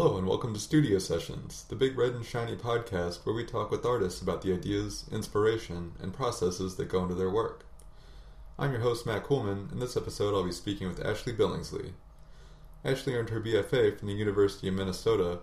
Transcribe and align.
Hello, 0.00 0.16
and 0.16 0.28
welcome 0.28 0.54
to 0.54 0.60
Studio 0.60 1.00
Sessions, 1.00 1.64
the 1.68 1.74
big 1.74 1.98
red 1.98 2.12
and 2.12 2.24
shiny 2.24 2.54
podcast 2.54 3.26
where 3.26 3.34
we 3.34 3.44
talk 3.44 3.68
with 3.68 3.84
artists 3.84 4.22
about 4.22 4.42
the 4.42 4.52
ideas, 4.52 5.04
inspiration, 5.10 5.90
and 6.00 6.14
processes 6.14 6.76
that 6.76 6.88
go 6.88 7.02
into 7.02 7.16
their 7.16 7.28
work. 7.28 7.66
I'm 8.60 8.70
your 8.70 8.82
host, 8.82 9.06
Matt 9.06 9.24
Coolman. 9.24 9.72
In 9.72 9.80
this 9.80 9.96
episode, 9.96 10.36
I'll 10.36 10.44
be 10.44 10.52
speaking 10.52 10.86
with 10.86 11.04
Ashley 11.04 11.32
Billingsley. 11.32 11.94
Ashley 12.84 13.16
earned 13.16 13.30
her 13.30 13.40
BFA 13.40 13.98
from 13.98 14.06
the 14.06 14.14
University 14.14 14.68
of 14.68 14.74
Minnesota 14.74 15.40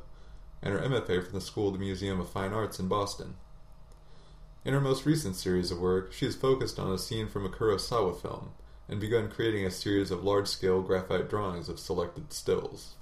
and 0.62 0.74
her 0.74 0.80
MFA 0.80 1.22
from 1.22 1.34
the 1.34 1.42
School 1.42 1.68
of 1.68 1.74
the 1.74 1.80
Museum 1.80 2.22
of 2.22 2.30
Fine 2.30 2.54
Arts 2.54 2.80
in 2.80 2.88
Boston. 2.88 3.36
In 4.64 4.74
her 4.74 4.80
most 4.80 5.06
recent 5.06 5.36
series 5.36 5.70
of 5.70 5.82
work, 5.82 6.14
she 6.14 6.24
has 6.24 6.36
focused 6.38 6.80
on 6.80 6.94
a 6.94 6.98
scene 6.98 7.28
from 7.28 7.46
a 7.46 7.50
Kurosawa 7.50 8.22
film 8.22 8.52
and 8.88 9.02
begun 9.02 9.30
creating 9.30 9.66
a 9.66 9.70
series 9.70 10.12
of 10.12 10.24
large 10.24 10.48
scale 10.48 10.82
graphite 10.82 11.30
drawings 11.30 11.68
of 11.68 11.78
selected 11.78 12.32
stills. 12.32 12.94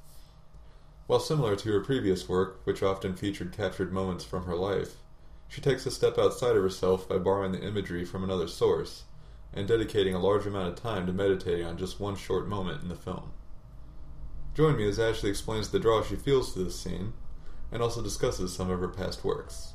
While 1.06 1.20
similar 1.20 1.56
to 1.58 1.72
her 1.74 1.82
previous 1.82 2.30
work, 2.30 2.62
which 2.64 2.82
often 2.82 3.16
featured 3.16 3.52
captured 3.52 3.92
moments 3.92 4.24
from 4.24 4.46
her 4.46 4.56
life, 4.56 4.96
she 5.48 5.62
takes 5.62 5.86
a 5.86 5.92
step 5.92 6.18
outside 6.18 6.56
of 6.56 6.64
herself 6.64 7.08
by 7.08 7.18
borrowing 7.18 7.52
the 7.52 7.62
imagery 7.62 8.06
from 8.06 8.24
another 8.24 8.48
source 8.48 9.04
and 9.54 9.68
dedicating 9.68 10.16
a 10.16 10.20
large 10.20 10.48
amount 10.48 10.70
of 10.70 10.82
time 10.82 11.06
to 11.06 11.14
meditating 11.14 11.66
on 11.66 11.78
just 11.78 12.00
one 12.00 12.16
short 12.16 12.48
moment 12.48 12.82
in 12.82 12.90
the 12.90 12.96
film. 12.96 13.32
Join 14.56 14.78
me 14.78 14.88
as 14.88 15.00
Ashley 15.00 15.30
explains 15.30 15.70
the 15.70 15.80
draw 15.80 16.02
she 16.02 16.16
feels 16.16 16.54
to 16.54 16.64
this 16.64 16.80
scene 16.80 17.14
and 17.72 17.84
also 17.84 18.02
discusses 18.02 18.54
some 18.54 18.70
of 18.70 18.80
her 18.80 18.88
past 18.88 19.23
works. 19.23 19.73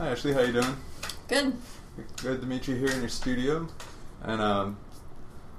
Hi 0.00 0.12
Ashley, 0.12 0.32
how 0.32 0.40
you 0.40 0.54
doing? 0.54 0.76
Good. 1.28 1.52
Good 2.22 2.40
to 2.40 2.46
meet 2.46 2.66
you 2.66 2.74
here 2.74 2.88
in 2.88 3.00
your 3.00 3.10
studio. 3.10 3.68
And 4.22 4.40
um, 4.40 4.78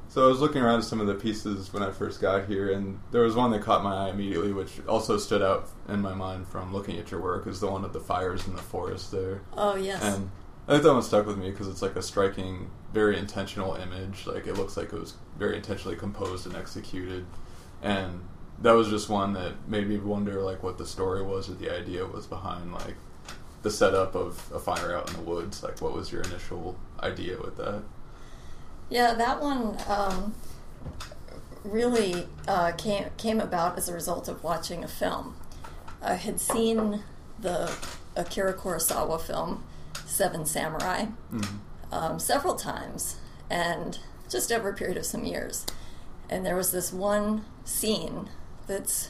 so 0.08 0.26
I 0.26 0.30
was 0.30 0.40
looking 0.40 0.64
around 0.64 0.80
at 0.80 0.86
some 0.86 1.00
of 1.00 1.06
the 1.06 1.14
pieces 1.14 1.72
when 1.72 1.84
I 1.84 1.92
first 1.92 2.20
got 2.20 2.48
here, 2.48 2.72
and 2.72 3.00
there 3.12 3.22
was 3.22 3.36
one 3.36 3.52
that 3.52 3.62
caught 3.62 3.84
my 3.84 4.08
eye 4.08 4.10
immediately, 4.10 4.52
which 4.52 4.84
also 4.88 5.20
stood 5.20 5.44
out 5.44 5.70
in 5.88 6.02
my 6.02 6.16
mind 6.16 6.48
from 6.48 6.74
looking 6.74 6.98
at 6.98 7.12
your 7.12 7.22
work, 7.22 7.46
is 7.46 7.60
the 7.60 7.70
one 7.70 7.86
of 7.86 7.94
the 7.94 8.00
fires 8.00 8.48
in 8.48 8.56
the 8.56 8.64
forest 8.64 9.12
there. 9.12 9.42
Oh 9.56 9.76
yes. 9.76 10.04
And 10.04 10.32
I 10.68 10.72
think 10.72 10.86
that 10.86 10.94
one 10.94 11.04
stuck 11.04 11.28
with 11.28 11.38
me 11.38 11.52
because 11.52 11.68
it's 11.68 11.84
like 11.84 11.96
a 11.96 12.02
striking, 12.02 12.72
very 12.96 13.20
intentional 13.20 13.76
image. 13.76 14.26
Like 14.26 14.48
it 14.48 14.56
looks 14.56 14.76
like 14.76 14.92
it 14.92 15.00
was 15.00 15.18
very 15.38 15.56
intentionally 15.56 15.98
composed 15.98 16.48
and 16.48 16.56
executed, 16.56 17.28
and 17.84 18.22
that 18.60 18.72
was 18.72 18.90
just 18.90 19.08
one 19.08 19.34
that 19.34 19.70
made 19.70 19.88
me 19.88 20.00
wonder 20.00 20.42
like 20.42 20.64
what 20.64 20.80
the 20.80 20.88
story 20.88 21.22
was 21.22 21.48
or 21.48 21.54
the 21.54 21.70
idea 21.70 22.08
was 22.08 22.26
behind 22.26 22.74
like 22.74 22.96
the 23.62 23.72
setup 23.72 24.16
of 24.16 24.52
a 24.54 24.60
fire 24.60 24.96
out 24.96 25.10
in 25.10 25.16
the 25.18 25.30
woods. 25.30 25.64
Like 25.64 25.82
what 25.82 25.94
was 25.94 26.12
your 26.12 26.22
initial 26.22 26.78
idea 27.02 27.38
with 27.42 27.58
that? 27.58 27.84
yeah, 28.92 29.14
that 29.14 29.42
one 29.42 29.78
um, 29.88 30.36
really 31.64 32.28
uh, 32.48 32.74
came 32.74 33.06
came 33.18 33.40
about 33.40 33.78
as 33.78 33.88
a 33.90 33.94
result 33.94 34.28
of 34.28 34.44
watching 34.44 34.84
a 34.84 34.88
film. 34.88 35.36
I 36.02 36.16
had 36.16 36.40
seen 36.40 37.02
the 37.40 37.74
Akira 38.16 38.54
Kurosawa 38.54 39.20
film 39.20 39.64
Seven 40.06 40.46
Samurai 40.46 41.06
um, 41.92 42.20
several 42.20 42.56
times, 42.56 43.16
and 43.50 43.98
just 44.30 44.52
over 44.52 44.70
a 44.70 44.74
period 44.74 44.98
of 44.98 45.06
some 45.06 45.24
years. 45.24 45.66
And 46.30 46.46
there 46.46 46.56
was 46.56 46.72
this 46.72 46.92
one 46.92 47.46
scene 47.64 48.30
that's 48.68 49.10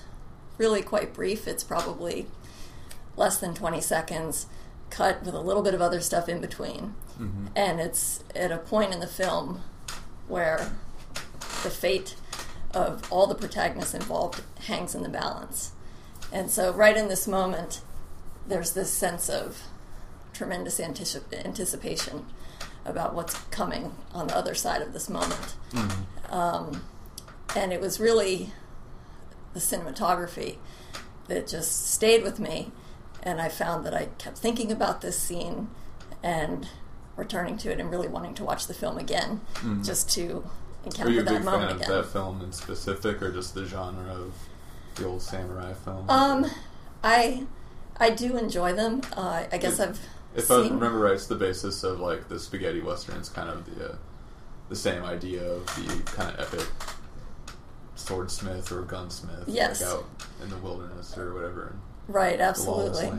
really 0.60 0.84
quite 0.84 1.14
brief. 1.14 1.48
It's 1.48 1.64
probably 1.64 2.28
less 3.18 3.40
than 3.40 3.54
20 3.54 3.82
seconds, 3.82 4.46
cut 4.90 5.24
with 5.24 5.34
a 5.34 5.40
little 5.40 5.62
bit 5.64 5.74
of 5.74 5.82
other 5.82 6.02
stuff 6.02 6.28
in 6.30 6.42
between. 6.42 6.96
And 7.56 7.80
it's 7.80 8.24
at 8.36 8.52
a 8.52 8.58
point 8.58 8.94
in 8.94 9.00
the 9.00 9.08
film 9.08 9.62
where 10.28 10.72
the 11.64 11.70
fate 11.70 12.16
of 12.74 13.04
all 13.12 13.28
the 13.28 13.36
protagonists 13.36 13.94
involved 13.94 14.42
hangs 14.62 14.96
in 14.96 15.04
the 15.04 15.10
balance. 15.10 15.72
And 16.32 16.50
so, 16.50 16.72
right 16.74 16.96
in 16.98 17.10
this 17.10 17.28
moment, 17.28 17.82
there's 18.48 18.74
this 18.74 18.92
sense 18.92 19.30
of 19.30 19.62
tremendous 20.34 20.80
anticip- 20.80 21.34
anticipation 21.46 22.26
about 22.86 23.14
what's 23.14 23.36
coming 23.52 23.94
on 24.14 24.28
the 24.28 24.36
other 24.36 24.56
side 24.56 24.82
of 24.82 24.94
this 24.94 25.10
moment. 25.10 25.56
Um, 26.30 26.84
and 27.56 27.72
it 27.74 27.82
was 27.82 28.00
really 28.00 28.52
the 29.54 29.60
cinematography 29.60 30.56
that 31.28 31.48
just 31.48 31.92
stayed 31.92 32.24
with 32.24 32.40
me. 32.40 32.72
And 33.24 33.40
I 33.42 33.50
found 33.50 33.86
that 33.86 33.94
I 33.94 34.06
kept 34.18 34.38
thinking 34.38 34.72
about 34.72 35.02
this 35.02 35.18
scene 35.20 35.70
and 36.24 36.68
returning 37.16 37.58
to 37.60 37.72
it 37.72 37.80
and 37.80 37.92
really 37.92 38.08
wanting 38.08 38.34
to 38.36 38.44
watch 38.44 38.68
the 38.68 38.74
film 38.74 38.98
again 38.98 39.42
just 39.84 40.10
to 40.12 40.44
encounter 40.86 41.12
you 41.12 41.20
a 41.20 41.24
that 41.24 41.30
big 41.30 41.38
fan 41.44 41.46
moment 41.46 41.72
of 41.72 41.78
again. 41.78 41.90
that 41.92 42.06
film 42.08 42.42
in 42.42 42.52
specific, 42.52 43.22
or 43.22 43.32
just 43.32 43.54
the 43.54 43.66
genre 43.66 44.12
of 44.14 44.34
the 44.96 45.06
old 45.06 45.22
samurai 45.22 45.74
film? 45.74 46.10
Um, 46.10 46.46
I 47.04 47.46
I 47.98 48.10
do 48.10 48.38
enjoy 48.38 48.74
them. 48.74 49.02
Uh, 49.16 49.44
I 49.52 49.58
guess 49.58 49.80
I've 49.80 50.00
if 50.36 50.50
I 50.50 50.62
remember 50.62 51.00
right, 51.00 51.14
it's 51.14 51.28
the 51.28 51.36
basis 51.36 51.84
of 51.84 52.00
like 52.00 52.28
the 52.30 52.40
spaghetti 52.40 52.82
westerns, 52.82 53.30
kind 53.30 53.50
of 53.50 53.66
the 53.78 53.92
uh, 53.92 53.96
the 54.70 54.76
same 54.76 55.04
idea 55.04 55.44
of 55.46 55.66
the 55.76 56.02
kind 56.12 56.36
of 56.36 56.54
epic 56.54 56.68
swordsmith 57.96 58.72
or 58.72 58.82
gunsmith, 58.84 59.44
Yes. 59.48 59.82
like 59.82 59.92
out 59.92 60.06
in 60.42 60.50
the 60.50 60.58
wilderness 60.58 61.16
or 61.18 61.34
whatever. 61.34 61.76
Right, 62.12 62.40
absolutely. 62.40 63.12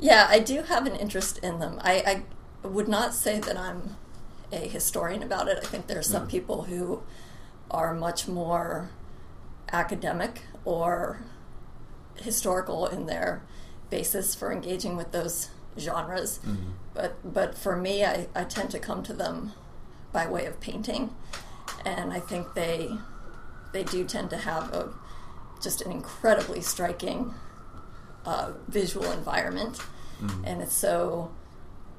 Yeah, 0.00 0.26
I 0.28 0.38
do 0.38 0.62
have 0.62 0.86
an 0.86 0.94
interest 0.96 1.38
in 1.38 1.58
them. 1.58 1.80
I, 1.82 2.24
I 2.62 2.68
would 2.68 2.88
not 2.88 3.14
say 3.14 3.40
that 3.40 3.56
I'm 3.56 3.96
a 4.52 4.56
historian 4.68 5.22
about 5.22 5.48
it. 5.48 5.58
I 5.62 5.66
think 5.66 5.86
there 5.86 5.98
are 5.98 6.02
some 6.02 6.26
Mm. 6.26 6.30
people 6.30 6.62
who 6.64 7.02
are 7.70 7.92
much 7.94 8.26
more 8.28 8.90
academic 9.72 10.42
or 10.64 11.20
historical 12.16 12.86
in 12.86 13.06
their 13.06 13.42
basis 13.90 14.34
for 14.34 14.52
engaging 14.52 14.96
with 14.96 15.12
those 15.12 15.50
genres. 15.78 16.40
Mhm. 16.46 16.72
But 16.94 17.14
but 17.32 17.56
for 17.56 17.76
me, 17.76 18.04
I, 18.04 18.28
I 18.34 18.44
tend 18.44 18.70
to 18.70 18.78
come 18.78 19.02
to 19.04 19.12
them 19.12 19.52
by 20.12 20.26
way 20.26 20.46
of 20.46 20.58
painting, 20.60 21.14
and 21.84 22.12
I 22.12 22.20
think 22.20 22.54
they 22.54 22.90
they 23.72 23.84
do 23.84 24.04
tend 24.04 24.30
to 24.30 24.36
have 24.38 24.72
a 24.72 24.92
just 25.62 25.82
an 25.82 25.92
incredibly 25.92 26.60
striking 26.60 27.34
uh, 28.28 28.52
visual 28.68 29.10
environment, 29.12 29.74
Mhm. 30.20 30.42
and 30.48 30.56
it's 30.62 30.76
so 30.76 31.30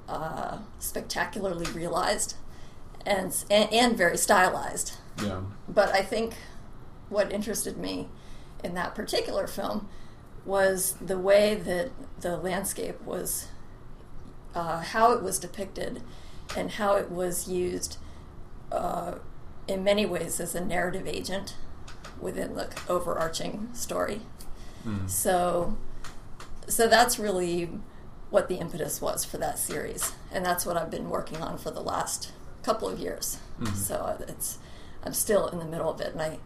uh, 0.07 0.57
spectacularly 0.79 1.66
realized 1.81 2.35
and, 3.06 3.31
and 3.50 3.72
and 3.81 3.97
very 3.97 4.17
stylized. 4.17 4.90
Yeah. 5.23 5.41
But 5.67 5.90
I 5.94 6.01
think 6.03 6.34
what 7.09 7.31
interested 7.31 7.78
me 7.78 8.09
in 8.63 8.73
that 8.73 8.95
particular 8.95 9.47
film 9.47 9.88
was 10.45 10.95
the 11.12 11.17
way 11.29 11.56
that 11.56 11.88
the 12.22 12.38
landscape 12.38 13.00
was, 13.06 13.47
uh, 14.56 14.79
how 14.94 15.11
it 15.13 15.22
was 15.22 15.40
depicted, 15.40 16.01
and 16.58 16.72
how 16.72 16.91
it 17.02 17.09
was 17.11 17.47
used 17.47 17.97
uh, 18.72 19.14
in 19.67 19.84
many 19.84 20.05
ways 20.05 20.40
as 20.40 20.55
a 20.55 20.61
narrative 20.75 21.08
agent 21.08 21.55
within 22.20 22.55
the 22.55 22.67
overarching 22.87 23.70
story. 23.73 24.22
Mm. 24.85 25.09
So, 25.09 25.78
so 26.70 26.88
that's 26.88 27.20
really 27.20 27.70
what 28.30 28.48
the 28.48 28.56
impetus 28.58 29.02
was 29.02 29.26
for 29.26 29.38
that 29.40 29.58
series, 29.60 30.14
and 30.32 30.46
that's 30.46 30.66
what 30.66 30.78
I've 30.78 30.92
been 30.92 31.10
working 31.10 31.42
on 31.42 31.58
for 31.58 31.72
the 31.72 31.82
last 31.82 32.32
couple 32.64 32.88
of 32.88 33.00
years. 33.00 33.38
Mhm. 33.60 33.76
So 33.76 34.18
it's 34.28 34.60
I'm 35.04 35.14
still 35.14 35.48
in 35.48 35.60
the 35.60 35.66
middle 35.66 35.90
of 35.90 36.00
it, 36.02 36.14
and 36.14 36.22
I 36.22 36.40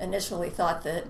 initially 0.00 0.50
thought 0.50 0.82
that 0.84 1.04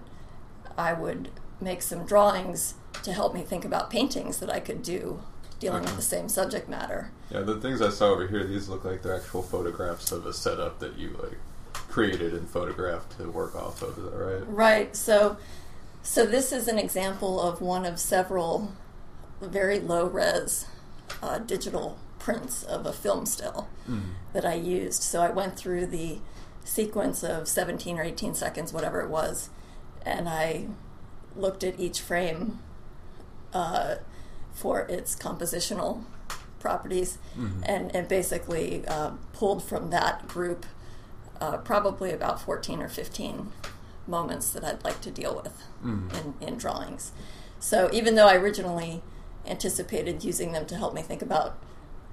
I 0.78 0.92
would 0.92 1.30
make 1.60 1.82
some 1.82 2.04
drawings 2.04 2.74
to 3.02 3.12
help 3.12 3.34
me 3.34 3.42
think 3.42 3.64
about 3.64 3.88
paintings 3.90 4.38
that 4.38 4.50
I 4.50 4.60
could 4.60 4.82
do 4.82 5.22
dealing 5.58 5.82
Okay. 5.82 5.86
with 5.86 5.96
the 5.96 6.02
same 6.02 6.28
subject 6.28 6.68
matter. 6.68 7.10
Yeah, 7.30 7.40
the 7.40 7.60
things 7.60 7.80
I 7.80 7.88
saw 7.90 8.08
over 8.10 8.26
here, 8.26 8.44
these 8.44 8.68
look 8.68 8.84
like 8.84 9.02
they're 9.02 9.14
actual 9.16 9.42
photographs 9.42 10.12
of 10.12 10.26
a 10.26 10.32
setup 10.32 10.80
that 10.80 10.96
you 10.98 11.16
like 11.22 11.38
created 11.88 12.32
and 12.34 12.48
photographed 12.48 13.16
to 13.18 13.30
work 13.30 13.54
off 13.54 13.80
of. 13.82 13.96
Is 13.98 14.04
that 14.04 14.16
right? 14.16 14.42
Right. 14.48 14.96
So, 14.96 15.36
so 16.02 16.26
this 16.26 16.52
is 16.52 16.68
an 16.68 16.78
example 16.78 17.40
of 17.40 17.60
one 17.60 17.84
of 17.86 17.98
several 17.98 18.72
very 19.40 19.78
low 19.80 20.06
res 20.06 20.66
uh, 21.22 21.38
digital 21.38 21.98
prints 22.18 22.62
of 22.62 22.86
a 22.86 22.92
film 22.92 23.26
still 23.26 23.68
Mm. 23.88 24.02
that 24.32 24.44
I 24.44 24.54
used. 24.54 25.02
So 25.02 25.20
I 25.22 25.30
went 25.30 25.56
through 25.56 25.86
the 25.86 26.20
sequence 26.64 27.24
of 27.24 27.48
17 27.48 27.98
or 27.98 28.04
18 28.04 28.34
seconds, 28.34 28.72
whatever 28.72 29.00
it 29.00 29.08
was, 29.10 29.50
and 30.06 30.28
I 30.28 30.68
looked 31.34 31.64
at 31.64 31.80
each 31.80 32.00
frame 32.00 32.60
uh, 33.52 33.96
for 34.54 34.80
its 34.82 35.16
compositional 35.16 36.04
properties, 36.60 37.18
Mhm. 37.36 37.62
and 37.66 37.94
and 37.96 38.06
basically 38.08 38.86
uh, 38.86 39.10
pulled 39.32 39.64
from 39.64 39.90
that 39.90 40.28
group 40.28 40.64
uh, 41.40 41.56
probably 41.58 42.12
about 42.12 42.40
fourteen 42.40 42.80
or 42.80 42.88
fifteen 42.88 43.52
moments 44.12 44.50
that 44.50 44.62
I'd 44.62 44.84
like 44.84 45.00
to 45.00 45.10
deal 45.10 45.34
with 45.42 45.56
Mhm. 45.84 46.12
in, 46.40 46.48
in 46.48 46.56
drawings. 46.58 47.10
So 47.58 47.88
even 47.92 48.14
though 48.14 48.28
I 48.28 48.34
originally 48.36 49.02
anticipated 49.46 50.22
using 50.22 50.52
them 50.52 50.66
to 50.66 50.76
help 50.76 50.94
me 50.94 51.02
think 51.02 51.22
about 51.22 51.58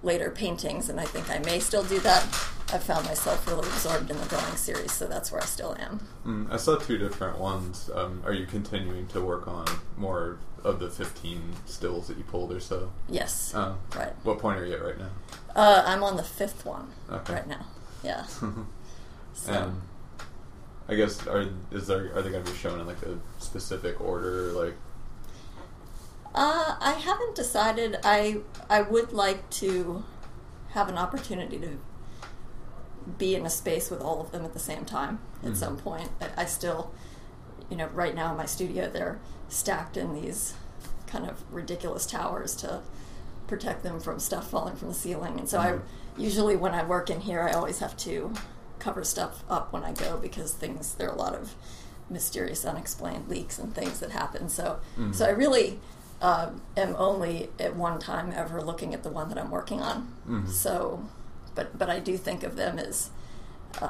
later 0.02 0.32
paintings, 0.32 0.88
and 0.90 1.00
I 1.00 1.06
think 1.06 1.30
I 1.30 1.40
may 1.40 1.60
still 1.60 1.84
do 1.84 2.00
that, 2.00 2.24
I 2.72 2.78
found 2.78 3.06
myself 3.06 3.46
really 3.48 3.68
absorbed 3.68 4.10
in 4.10 4.18
the 4.18 4.26
drawing 4.28 4.56
series, 4.56 4.94
so 4.94 5.08
that's 5.08 5.32
where 5.32 5.42
I 5.42 5.46
still 5.46 5.76
am. 5.78 6.00
Mm, 6.26 6.52
I 6.54 6.58
saw 6.58 6.78
two 6.78 6.98
different 6.98 7.38
ones. 7.38 7.90
Um, 7.94 8.22
are 8.26 8.32
you 8.34 8.46
continuing 8.46 9.08
to 9.08 9.20
work 9.22 9.48
on 9.48 9.66
more 9.98 10.38
of 10.64 10.80
the 10.80 10.90
15 10.90 11.54
stills 11.66 12.08
that 12.08 12.18
you 12.18 12.24
pulled 12.24 12.52
or 12.54 12.60
so? 12.62 12.92
Yes, 13.10 13.54
Uh, 13.54 13.74
right. 13.96 14.14
What 14.24 14.40
point 14.40 14.58
are 14.60 14.66
you 14.66 14.76
at 14.76 14.84
right 14.84 14.98
now? 15.00 15.10
Uh, 15.56 15.84
I'm 15.86 16.04
on 16.04 16.16
the 16.16 16.24
fifth 16.24 16.66
one 16.66 16.88
Okay. 17.12 17.34
right 17.34 17.48
now. 17.48 17.66
Yeah. 18.04 18.24
So 19.34 19.54
And 19.54 19.82
I 20.90 20.96
guess 20.96 21.26
are 21.28 21.46
is 21.72 21.86
there 21.88 22.12
are 22.16 22.22
they 22.22 22.32
going 22.32 22.44
to 22.44 22.52
be 22.52 22.58
shown 22.58 22.80
in 22.80 22.88
like 22.88 23.02
a 23.04 23.18
specific 23.38 24.02
order? 24.02 24.52
Like 24.54 24.74
uh, 26.34 26.76
I 26.80 26.94
haven't 26.94 27.36
decided. 27.36 27.98
I 28.04 28.42
I 28.70 28.82
would 28.82 29.14
like 29.14 29.50
to 29.52 30.04
have 30.70 30.90
an 30.90 30.98
opportunity 30.98 31.60
to 31.60 31.78
be 33.18 33.36
in 33.36 33.46
a 33.46 33.50
space 33.50 33.90
with 33.90 34.02
all 34.02 34.22
of 34.22 34.32
them 34.32 34.44
at 34.46 34.54
the 34.54 34.60
same 34.60 34.86
time 34.86 35.20
at 35.44 35.52
Mhm. 35.52 35.58
some 35.58 35.78
point. 35.78 36.10
I, 36.22 36.42
I 36.44 36.46
still, 36.46 36.92
you 37.70 37.78
know, 37.78 37.88
right 37.88 38.14
now 38.14 38.32
in 38.32 38.38
my 38.38 38.46
studio 38.46 38.90
they're 38.90 39.20
stacked 39.48 39.98
in 39.98 40.14
these 40.14 40.54
kind 41.08 41.28
of 41.28 41.44
ridiculous 41.52 42.06
towers 42.06 42.56
to 42.58 42.82
protect 43.48 43.82
them 43.84 44.00
from 44.00 44.20
stuff 44.20 44.48
falling 44.50 44.76
from 44.76 44.90
the 44.90 44.94
ceiling. 44.94 45.40
And 45.40 45.50
so 45.50 45.58
Mhm. 45.60 45.80
I 46.18 46.22
usually 46.22 46.56
when 46.56 46.74
I 46.76 46.84
work 46.84 47.10
in 47.10 47.22
here 47.22 47.42
I 47.42 47.54
always 47.54 47.80
have 47.80 47.98
to 47.98 48.32
cover 48.80 49.04
stuff 49.04 49.44
up 49.50 49.72
when 49.74 49.84
I 49.84 49.94
go 49.94 50.18
because 50.18 50.54
things 50.54 50.94
there 50.96 51.10
are 51.10 51.16
a 51.16 51.18
lot 51.18 51.36
of 51.36 51.54
mysterious 52.10 52.66
unexplained 52.66 53.28
leaks 53.28 53.60
and 53.60 53.74
things 53.76 54.00
that 54.00 54.12
happen. 54.12 54.50
So 54.50 54.80
Mhm. 54.98 55.14
so 55.16 55.26
I 55.26 55.30
really 55.30 55.80
uh, 56.22 56.50
am 56.76 56.96
only 56.98 57.50
at 57.60 57.76
one 57.78 57.98
time 58.00 58.34
ever 58.36 58.62
looking 58.62 58.94
at 58.94 59.04
the 59.04 59.10
one 59.10 59.30
that 59.30 59.38
I'm 59.38 59.52
working 59.52 59.80
on. 59.82 60.12
Mhm. 60.28 60.50
So, 60.50 61.04
but 61.56 61.78
but 61.78 61.90
I 61.90 62.00
do 62.00 62.18
think 62.18 62.44
of 62.44 62.56
them 62.58 62.78
as 62.80 63.10
uh, 63.82 63.90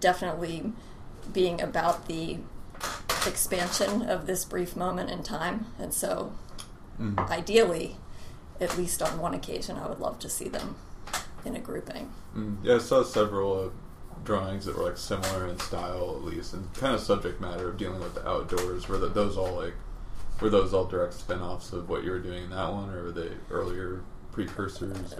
definitely 0.00 0.72
being 1.32 1.60
about 1.60 2.06
the 2.08 2.38
expansion 3.26 4.02
of 4.02 4.26
this 4.26 4.44
brief 4.44 4.76
moment 4.76 5.10
in 5.10 5.22
time, 5.22 5.66
and 5.78 5.92
so 5.94 6.32
mm, 7.00 7.16
ideally, 7.30 7.96
at 8.60 8.76
least 8.76 9.02
on 9.02 9.18
one 9.18 9.34
occasion, 9.34 9.76
I 9.78 9.86
would 9.88 10.00
love 10.00 10.18
to 10.20 10.28
see 10.28 10.48
them 10.48 10.76
in 11.44 11.54
a 11.56 11.60
grouping. 11.60 12.10
mm, 12.36 12.56
yeah, 12.62 12.76
I 12.76 12.78
saw 12.78 13.02
several 13.04 13.60
uh, 13.66 13.68
drawings 14.24 14.64
that 14.66 14.76
were 14.76 14.84
like 14.84 14.96
similar 14.98 15.46
in 15.46 15.58
style 15.60 16.14
at 16.16 16.24
least, 16.24 16.54
and 16.54 16.72
kind 16.74 16.94
of 16.94 17.00
subject 17.00 17.40
matter 17.40 17.68
of 17.68 17.76
dealing 17.76 18.00
with 18.00 18.14
the 18.14 18.26
outdoors. 18.28 18.88
Were 18.88 18.98
that 18.98 19.14
those 19.14 19.36
all 19.36 19.54
like 19.56 19.74
were 20.40 20.50
those 20.50 20.74
all 20.74 20.84
direct 20.86 21.14
spin-offs 21.14 21.72
of 21.72 21.88
what 21.88 22.02
you 22.04 22.10
were 22.10 22.18
doing 22.18 22.44
in 22.44 22.50
that 22.50 22.72
one, 22.72 22.90
or 22.90 23.04
were 23.04 23.12
they 23.12 23.30
earlier 23.50 24.02
precursors? 24.32 25.14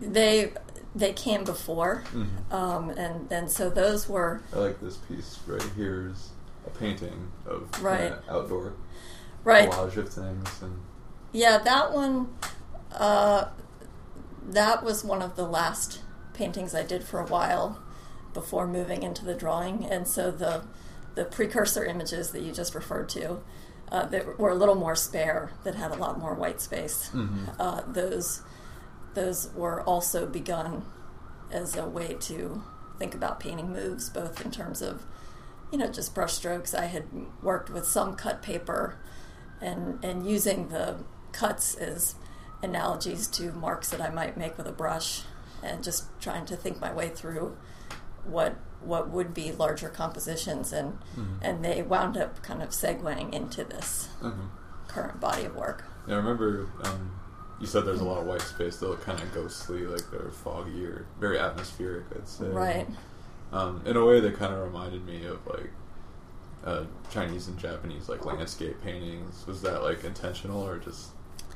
They 0.00 0.52
they 0.94 1.12
came 1.14 1.42
before, 1.44 2.04
Mhm. 2.14 2.52
um, 2.52 2.90
and 2.90 3.30
and 3.32 3.50
so 3.50 3.70
those 3.70 4.08
were 4.08 4.40
I 4.54 4.58
like 4.58 4.80
this 4.80 4.96
piece 4.96 5.38
right 5.46 5.62
here 5.74 6.08
is 6.12 6.28
a 6.66 6.70
painting 6.70 7.32
of 7.46 7.68
Right. 7.82 8.12
outdoor 8.28 8.74
right. 9.42 9.70
collage 9.70 9.96
of 9.96 10.08
things 10.10 10.48
and 10.62 10.80
Yeah, 11.32 11.58
that 11.58 11.92
one. 11.92 12.28
Uh, 12.92 13.46
that 14.50 14.84
was 14.84 15.02
one 15.02 15.22
of 15.22 15.34
the 15.36 15.46
last 15.46 16.00
paintings 16.34 16.74
I 16.74 16.82
did 16.82 17.02
for 17.04 17.20
a 17.20 17.24
while 17.26 17.78
before 18.34 18.66
moving 18.66 19.02
into 19.02 19.24
the 19.24 19.34
drawing, 19.34 19.84
and 19.84 20.06
so 20.06 20.30
the 20.30 20.62
the 21.14 21.24
precursor 21.24 21.84
images 21.84 22.30
that 22.30 22.40
you 22.40 22.52
just 22.52 22.74
referred 22.74 23.06
to, 23.10 23.38
uh, 23.90 24.06
that 24.06 24.38
were 24.38 24.48
a 24.48 24.54
little 24.54 24.74
more 24.74 24.96
spare, 24.96 25.50
that 25.62 25.74
had 25.74 25.90
a 25.90 25.96
lot 25.96 26.18
more 26.18 26.32
white 26.34 26.58
space. 26.60 27.10
Mhm. 27.12 27.54
Uh, 27.58 27.82
those 27.86 28.42
those 29.14 29.50
were 29.54 29.82
also 29.82 30.26
begun 30.26 30.86
as 31.50 31.76
a 31.76 31.84
way 31.84 32.14
to 32.14 32.62
think 32.98 33.14
about 33.14 33.38
painting 33.40 33.70
moves, 33.70 34.08
both 34.08 34.42
in 34.44 34.50
terms 34.50 34.80
of 34.80 35.04
you 35.70 35.76
know 35.78 35.88
just 35.88 36.14
brush 36.14 36.32
strokes. 36.32 36.72
I 36.74 36.86
had 36.86 37.04
worked 37.42 37.68
with 37.68 37.86
some 37.86 38.16
cut 38.16 38.40
paper, 38.42 38.96
and 39.60 40.02
and 40.02 40.26
using 40.26 40.68
the 40.68 40.96
cuts 41.32 41.74
as 41.74 42.14
analogies 42.62 43.26
to 43.26 43.52
marks 43.52 43.90
that 43.90 44.00
I 44.00 44.08
might 44.10 44.36
make 44.36 44.56
with 44.56 44.66
a 44.66 44.72
brush, 44.72 45.24
and 45.62 45.82
just 45.84 46.04
trying 46.20 46.46
to 46.46 46.56
think 46.56 46.80
my 46.80 46.92
way 46.92 47.08
through 47.10 47.56
what 48.24 48.54
what 48.84 49.10
would 49.10 49.32
be 49.32 49.52
larger 49.52 49.88
compositions, 49.88 50.72
and 50.72 50.98
Mhm. 51.16 51.38
and 51.40 51.64
they 51.64 51.82
wound 51.82 52.16
up 52.16 52.42
kind 52.42 52.60
of 52.62 52.70
segueing 52.70 53.32
into 53.32 53.62
this 53.62 54.08
Mhm. 54.20 54.48
current 54.88 55.20
body 55.20 55.44
of 55.44 55.54
work. 55.54 55.84
Yeah, 56.08 56.14
I 56.14 56.16
remember 56.18 56.66
um, 56.84 57.12
you 57.60 57.66
said 57.68 57.84
there's 57.86 58.00
a 58.00 58.04
lot 58.04 58.18
of 58.18 58.26
white 58.26 58.40
space 58.40 58.78
that 58.78 58.88
look 58.88 59.02
kind 59.02 59.20
of 59.20 59.32
ghostly, 59.32 59.86
like 59.86 60.10
they're 60.10 60.30
foggy 60.32 60.84
or 60.84 61.06
very 61.20 61.38
atmospheric. 61.38 62.04
I'd 62.14 62.26
say. 62.26 62.48
Right. 62.48 62.88
Um, 63.52 63.82
in 63.84 63.96
a 63.96 64.04
way, 64.04 64.18
they 64.18 64.32
kind 64.32 64.52
of 64.52 64.60
reminded 64.60 65.04
me 65.06 65.26
of 65.26 65.46
like 65.46 65.70
uh, 66.64 66.84
Chinese 67.10 67.46
and 67.48 67.58
Japanese 67.58 68.08
like 68.08 68.24
landscape 68.24 68.80
paintings. 68.82 69.46
Was 69.46 69.62
that 69.62 69.82
like 69.84 70.02
intentional 70.04 70.60
or 70.66 70.78
just 70.78 71.10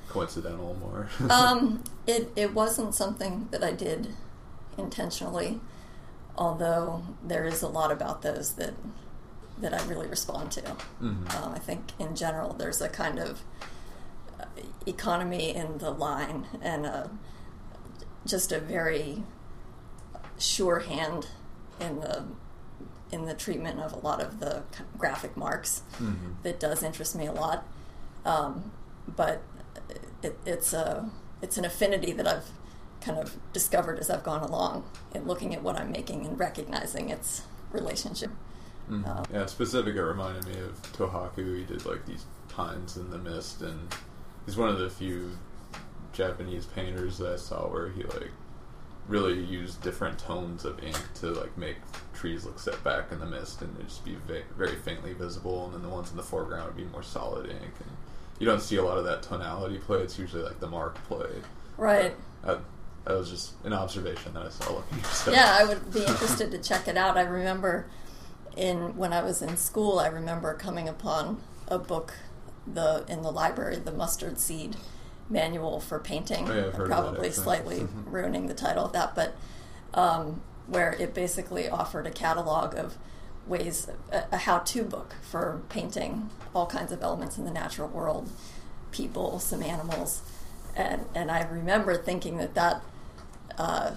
coincidental 0.08 0.76
more? 0.80 1.08
um, 1.30 1.82
it 2.06 2.32
it 2.36 2.54
wasn't 2.54 2.94
something 2.94 3.48
that 3.50 3.64
I 3.64 3.72
did 3.72 4.14
intentionally, 4.78 5.60
although 6.38 7.02
there 7.24 7.44
is 7.44 7.62
a 7.62 7.68
lot 7.68 7.90
about 7.90 8.22
those 8.22 8.54
that 8.54 8.74
that 9.58 9.72
I 9.72 9.82
really 9.86 10.06
respond 10.06 10.52
to. 10.52 10.60
Mhm. 11.00 11.34
Um, 11.34 11.52
I 11.54 11.58
think 11.58 11.92
in 11.98 12.14
general 12.14 12.52
there's 12.52 12.82
a 12.82 12.90
kind 12.90 13.18
of 13.18 13.40
uh, 14.38 14.44
economy 14.86 15.54
in 15.54 15.78
the 15.78 15.90
line 15.90 16.46
and 16.60 16.84
a, 16.84 17.08
just 18.26 18.52
a 18.52 18.60
very 18.60 19.22
sure 20.38 20.80
hand 20.80 21.28
in 21.80 22.00
the 22.00 22.24
in 23.12 23.24
the 23.24 23.32
treatment 23.34 23.80
of 23.80 23.92
a 23.92 23.98
lot 24.00 24.20
of 24.20 24.40
the 24.40 24.62
graphic 24.98 25.36
marks 25.36 25.80
Mhm. 26.00 26.34
that 26.42 26.58
does 26.60 26.82
interest 26.82 27.14
me 27.14 27.24
a 27.26 27.32
lot. 27.32 27.64
Um, 28.26 28.72
but 29.06 29.40
it, 30.22 30.36
it's 30.44 30.72
a 30.74 31.08
it's 31.40 31.56
an 31.56 31.64
affinity 31.64 32.12
that 32.12 32.26
I've 32.26 32.50
kind 33.06 33.18
of 33.20 33.36
discovered 33.52 33.98
as 34.00 34.10
I've 34.10 34.24
gone 34.24 34.42
along 34.42 34.84
in 35.14 35.26
looking 35.26 35.54
at 35.54 35.62
what 35.62 35.76
I'm 35.76 35.92
making 35.92 36.26
and 36.26 36.36
recognizing 36.38 37.08
its 37.08 37.42
relationship. 37.70 38.30
Mhm. 38.90 39.06
Um, 39.06 39.24
yeah, 39.32 39.46
specific. 39.46 39.94
It 39.94 40.02
reminded 40.02 40.46
me 40.46 40.58
of 40.60 40.80
Tohaku. 40.92 41.56
He 41.58 41.64
did 41.64 41.86
like 41.86 42.04
these 42.04 42.24
pines 42.48 42.96
in 42.96 43.10
the 43.10 43.18
mist, 43.18 43.62
and 43.62 43.94
he's 44.44 44.56
one 44.56 44.68
of 44.70 44.78
the 44.78 44.90
few 44.90 45.38
Japanese 46.12 46.66
painters 46.66 47.18
that 47.18 47.32
I 47.32 47.36
saw 47.36 47.68
where 47.68 47.88
he 47.90 48.02
like 48.02 48.30
really 49.08 49.38
used 49.38 49.80
different 49.82 50.18
tones 50.18 50.64
of 50.64 50.82
ink 50.82 50.98
to 51.14 51.30
like 51.30 51.56
make 51.56 51.76
trees 52.12 52.44
look 52.44 52.58
set 52.58 52.82
back 52.82 53.12
in 53.12 53.20
the 53.20 53.26
mist 53.26 53.62
and 53.62 53.72
it'd 53.76 53.88
just 53.88 54.04
be 54.04 54.16
va- 54.26 54.42
very 54.56 54.74
faintly 54.76 55.12
visible, 55.12 55.64
and 55.66 55.74
then 55.74 55.82
the 55.82 55.88
ones 55.88 56.10
in 56.10 56.16
the 56.16 56.22
foreground 56.24 56.66
would 56.66 56.76
be 56.76 56.84
more 56.90 57.04
solid 57.04 57.46
ink. 57.48 57.60
And 57.80 57.90
you 58.40 58.46
don't 58.46 58.60
see 58.62 58.76
a 58.76 58.82
lot 58.82 58.98
of 58.98 59.04
that 59.04 59.22
tonality 59.22 59.78
play. 59.78 59.98
It's 60.00 60.18
usually 60.18 60.42
like 60.42 60.58
the 60.60 60.66
mark 60.68 60.94
play. 61.06 61.30
Right. 61.76 62.14
That, 62.44 62.60
that 63.06 63.16
was 63.16 63.30
just 63.30 63.52
an 63.64 63.72
observation 63.72 64.34
that 64.34 64.46
I 64.46 64.48
saw 64.50 64.72
looking 64.74 65.02
stuff. 65.04 65.34
Yeah, 65.34 65.56
I 65.60 65.64
would 65.64 65.92
be 65.92 66.00
interested 66.04 66.50
to 66.50 66.58
check 66.58 66.88
it 66.88 66.96
out. 66.96 67.16
I 67.16 67.22
remember 67.22 67.86
in 68.56 68.96
when 68.96 69.12
I 69.12 69.22
was 69.22 69.42
in 69.42 69.56
school, 69.56 69.98
I 69.98 70.08
remember 70.08 70.54
coming 70.54 70.88
upon 70.88 71.40
a 71.68 71.78
book 71.78 72.14
the 72.66 73.04
in 73.08 73.22
the 73.22 73.30
library, 73.30 73.76
the 73.76 73.92
mustard 73.92 74.38
seed 74.40 74.76
manual 75.28 75.80
for 75.80 75.98
painting. 75.98 76.48
Oh, 76.48 76.54
yeah, 76.54 76.66
I've 76.66 76.74
heard 76.74 76.82
of 76.84 76.88
that, 76.88 76.88
probably 76.88 77.30
slightly 77.30 77.80
Mhm. 77.80 77.88
ruining 78.06 78.46
the 78.46 78.54
title 78.54 78.84
of 78.86 78.92
that, 78.92 79.14
but 79.14 79.34
um, 79.94 80.40
where 80.66 80.92
it 80.98 81.14
basically 81.14 81.68
offered 81.68 82.06
a 82.06 82.10
catalog 82.10 82.74
of 82.74 82.96
ways, 83.46 83.88
a, 84.10 84.24
a 84.32 84.36
how-to 84.38 84.82
book 84.82 85.14
for 85.22 85.60
painting 85.68 86.28
all 86.54 86.66
kinds 86.66 86.90
of 86.90 87.02
elements 87.02 87.38
in 87.38 87.44
the 87.44 87.50
natural 87.52 87.88
world, 87.88 88.28
people, 88.90 89.38
some 89.38 89.62
animals, 89.62 90.22
and 90.74 91.06
and 91.14 91.30
I 91.30 91.42
remember 91.44 91.96
thinking 91.96 92.38
that 92.38 92.54
that. 92.54 92.82
Uh, 93.58 93.92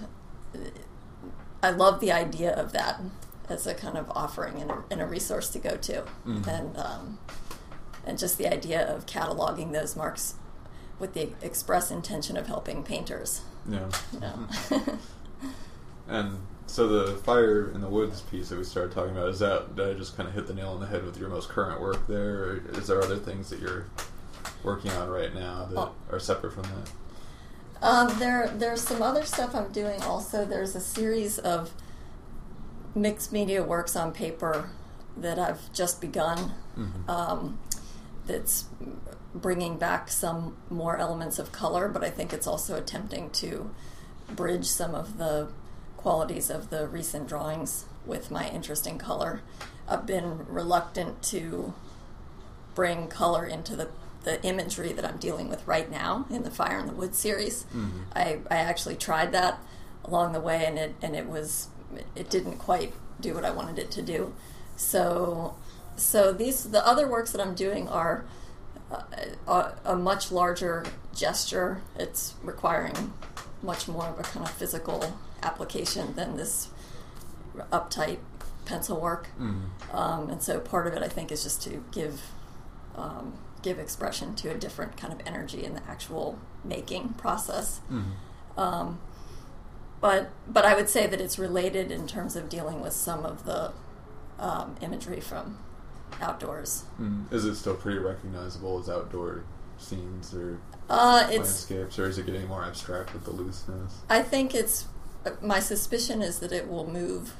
I 1.62 1.70
love 1.70 2.00
the 2.00 2.10
idea 2.12 2.54
of 2.54 2.72
that 2.72 3.00
as 3.48 3.66
a 3.66 3.74
kind 3.74 3.98
of 3.98 4.10
offering 4.10 4.60
and 4.62 4.70
a, 4.70 4.84
and 4.90 5.00
a 5.00 5.06
resource 5.06 5.48
to 5.50 5.58
go 5.58 5.76
to, 5.76 6.04
Mhm. 6.26 6.46
and 6.46 6.76
um, 6.78 7.18
and 8.06 8.18
just 8.18 8.38
the 8.38 8.46
idea 8.52 8.86
of 8.88 9.06
cataloging 9.06 9.72
those 9.72 9.94
marks 9.96 10.34
with 10.98 11.12
the 11.14 11.32
express 11.42 11.90
intention 11.90 12.36
of 12.36 12.46
helping 12.46 12.82
painters. 12.82 13.42
Yeah. 13.68 13.88
You 14.12 14.20
know? 14.20 14.46
And 16.08 16.38
so 16.66 16.88
the 16.88 17.16
fire 17.18 17.70
in 17.70 17.80
the 17.80 17.88
woods 17.88 18.20
piece 18.22 18.48
that 18.48 18.56
we 18.58 18.64
started 18.64 18.92
talking 18.92 19.16
about 19.16 19.28
is 19.28 19.38
that 19.40 19.76
did 19.76 19.88
I 19.88 19.94
just 19.98 20.16
kind 20.16 20.28
of 20.28 20.34
hit 20.34 20.46
the 20.46 20.54
nail 20.54 20.70
on 20.70 20.80
the 20.80 20.86
head 20.86 21.04
with 21.04 21.16
your 21.18 21.28
most 21.28 21.48
current 21.48 21.80
work 21.80 22.06
there, 22.06 22.34
or 22.44 22.62
is 22.72 22.86
there 22.86 23.02
other 23.02 23.16
things 23.16 23.50
that 23.50 23.60
you're 23.60 23.86
working 24.62 24.90
on 24.92 25.08
right 25.10 25.34
now 25.34 25.66
that 25.66 25.78
Oh. 25.78 25.92
are 26.10 26.18
separate 26.18 26.52
from 26.52 26.62
that? 26.64 26.90
Um, 27.82 28.18
there, 28.18 28.48
there's 28.48 28.82
some 28.82 29.02
other 29.02 29.24
stuff 29.24 29.54
I'm 29.54 29.72
doing. 29.72 30.02
Also, 30.02 30.44
there's 30.44 30.76
a 30.76 30.80
series 30.80 31.38
of 31.38 31.72
mixed 32.94 33.32
media 33.32 33.62
works 33.62 33.96
on 33.96 34.12
paper 34.12 34.70
that 35.16 35.38
I've 35.38 35.72
just 35.72 36.00
begun. 36.00 36.52
Mm-hmm. 36.76 37.10
Um, 37.10 37.58
that's 38.26 38.66
bringing 39.34 39.76
back 39.76 40.10
some 40.10 40.56
more 40.68 40.96
elements 40.96 41.38
of 41.38 41.52
color, 41.52 41.88
but 41.88 42.04
I 42.04 42.10
think 42.10 42.32
it's 42.32 42.46
also 42.46 42.76
attempting 42.76 43.30
to 43.30 43.70
bridge 44.28 44.66
some 44.66 44.94
of 44.94 45.18
the 45.18 45.48
qualities 45.96 46.50
of 46.50 46.70
the 46.70 46.86
recent 46.86 47.28
drawings 47.28 47.86
with 48.06 48.30
my 48.30 48.48
interest 48.48 48.86
in 48.86 48.98
color. 48.98 49.42
I've 49.88 50.06
been 50.06 50.46
reluctant 50.48 51.22
to 51.24 51.74
bring 52.74 53.08
color 53.08 53.44
into 53.44 53.76
the, 53.76 53.88
the 54.24 54.42
imagery 54.44 54.92
that 54.92 55.04
I'm 55.04 55.16
dealing 55.18 55.48
with 55.48 55.66
right 55.66 55.90
now 55.90 56.26
in 56.30 56.42
the 56.42 56.50
Fire 56.50 56.78
in 56.78 56.86
the 56.86 56.92
Woods 56.92 57.18
series. 57.18 57.64
Mhm. 57.74 57.90
I, 58.14 58.38
I 58.50 58.56
actually 58.58 58.96
tried 58.96 59.32
that 59.32 59.58
along 60.04 60.32
the 60.32 60.40
way, 60.40 60.64
and 60.66 60.78
it 60.78 60.94
and 61.02 61.14
it 61.16 61.26
was 61.28 61.68
it 62.14 62.28
didn't 62.30 62.58
quite 62.58 62.92
do 63.20 63.34
what 63.34 63.44
I 63.44 63.50
wanted 63.50 63.78
it 63.78 63.90
to 63.92 64.02
do. 64.02 64.32
So 64.76 65.54
so 65.96 66.32
these 66.32 66.64
the 66.70 66.86
other 66.86 67.08
works 67.08 67.32
that 67.32 67.40
I'm 67.40 67.54
doing 67.54 67.88
are 67.88 68.24
uh, 68.90 69.02
a, 69.46 69.72
a 69.92 69.96
much 69.96 70.30
larger 70.32 70.84
gesture. 71.14 71.82
It's 71.98 72.34
requiring 72.42 73.12
much 73.62 73.88
more 73.88 74.06
of 74.06 74.18
a 74.18 74.22
kind 74.22 74.44
of 74.46 74.50
physical 74.52 75.16
application 75.42 76.14
than 76.14 76.36
this 76.36 76.68
uptight 77.72 78.18
pencil 78.64 79.00
work. 79.00 79.28
Mhm. 79.38 79.62
Um, 79.94 80.30
and 80.30 80.42
so 80.42 80.60
part 80.60 80.86
of 80.86 80.94
it, 80.94 81.02
I 81.02 81.08
think, 81.08 81.32
is 81.32 81.42
just 81.42 81.62
to 81.62 81.82
give 81.90 82.22
um, 82.96 83.32
give 83.62 83.78
expression 83.78 84.34
to 84.36 84.50
a 84.50 84.54
different 84.54 84.96
kind 84.96 85.12
of 85.12 85.20
energy 85.26 85.64
in 85.64 85.74
the 85.74 85.82
actual 85.88 86.38
making 86.64 87.10
process. 87.10 87.80
Mhm. 87.90 88.12
Um, 88.56 88.98
but 90.00 90.30
but 90.48 90.64
I 90.64 90.74
would 90.74 90.88
say 90.88 91.06
that 91.06 91.20
it's 91.20 91.38
related 91.38 91.90
in 91.90 92.06
terms 92.06 92.36
of 92.36 92.48
dealing 92.48 92.80
with 92.80 92.92
some 92.92 93.24
of 93.24 93.44
the 93.44 93.72
um, 94.38 94.76
imagery 94.80 95.20
from 95.20 95.58
outdoors. 96.20 96.84
Mm. 97.00 97.30
Is 97.32 97.44
it 97.44 97.54
still 97.56 97.74
pretty 97.74 97.98
recognizable 97.98 98.78
as 98.78 98.88
outdoor 98.88 99.44
scenes 99.78 100.34
or 100.34 100.58
Uh, 100.88 101.26
it's 101.30 101.68
landscapes, 101.70 101.98
or 101.98 102.06
is 102.08 102.18
it 102.18 102.26
getting 102.26 102.46
more 102.48 102.64
abstract 102.64 103.12
with 103.12 103.24
the 103.24 103.30
looseness? 103.30 103.98
I 104.08 104.22
think 104.22 104.54
it's 104.54 104.86
my 105.42 105.60
suspicion 105.60 106.22
is 106.22 106.38
that 106.38 106.50
it 106.52 106.68
will 106.68 106.86
move 106.86 107.34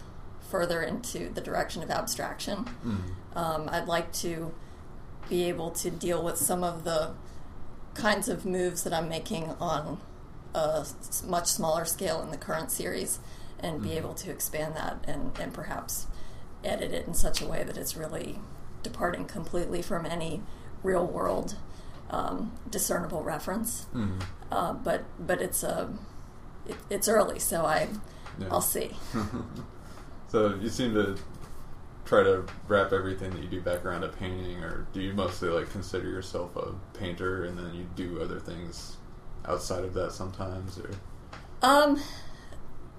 further 0.50 0.82
into 0.82 1.30
the 1.32 1.40
direction 1.40 1.82
of 1.82 1.90
abstraction. 1.90 2.66
Mhm. 2.84 3.36
Um, 3.36 3.68
I'd 3.72 3.88
like 3.88 4.12
to 4.14 4.52
be 5.30 5.44
able 5.44 5.70
to 5.70 5.90
deal 5.90 6.22
with 6.22 6.36
some 6.36 6.62
of 6.62 6.84
the 6.84 7.12
kinds 7.94 8.28
of 8.28 8.44
moves 8.44 8.82
that 8.82 8.92
I'm 8.92 9.08
making 9.08 9.54
on 9.60 9.98
a 10.54 10.84
much 11.24 11.46
smaller 11.46 11.84
scale 11.84 12.20
in 12.20 12.30
the 12.32 12.36
current 12.36 12.70
series 12.72 13.20
and 13.60 13.80
be 13.80 13.90
Mhm. 13.90 13.96
able 13.96 14.14
to 14.14 14.30
expand 14.30 14.74
that 14.74 15.04
and, 15.06 15.38
and 15.38 15.54
perhaps 15.54 16.06
edit 16.64 16.92
it 16.92 17.06
in 17.06 17.14
such 17.14 17.40
a 17.40 17.46
way 17.46 17.62
that 17.62 17.76
it's 17.76 17.96
really 17.96 18.40
departing 18.82 19.24
completely 19.26 19.80
from 19.82 20.04
any 20.04 20.42
real 20.82 21.06
world 21.06 21.54
um, 22.10 22.50
discernible 22.68 23.22
reference. 23.22 23.86
Mhm. 23.94 24.20
Uh, 24.50 24.72
but 24.72 25.04
but 25.24 25.40
it's 25.40 25.62
a 25.62 25.90
it, 26.66 26.76
it's 26.90 27.08
early, 27.08 27.38
so 27.38 27.64
I 27.64 27.88
Yeah. 28.38 28.48
I'll 28.50 28.60
see. 28.60 28.96
so 30.28 30.54
you 30.56 30.68
seem 30.68 30.94
to 30.94 31.16
try 32.04 32.22
to 32.22 32.44
wrap 32.68 32.92
everything 32.92 33.30
that 33.30 33.42
you 33.42 33.48
do 33.48 33.60
back 33.60 33.84
around 33.84 34.04
a 34.04 34.08
painting, 34.08 34.62
or 34.62 34.86
do 34.92 35.00
you 35.00 35.12
mostly 35.12 35.48
like 35.48 35.70
consider 35.70 36.08
yourself 36.08 36.56
a 36.56 36.72
painter 36.98 37.44
and 37.44 37.58
then 37.58 37.72
you 37.74 37.86
do 37.94 38.20
other 38.20 38.40
things 38.40 38.96
outside 39.46 39.84
of 39.84 39.94
that 39.94 40.12
sometimes, 40.12 40.78
or 40.78 40.90
Um, 41.62 42.00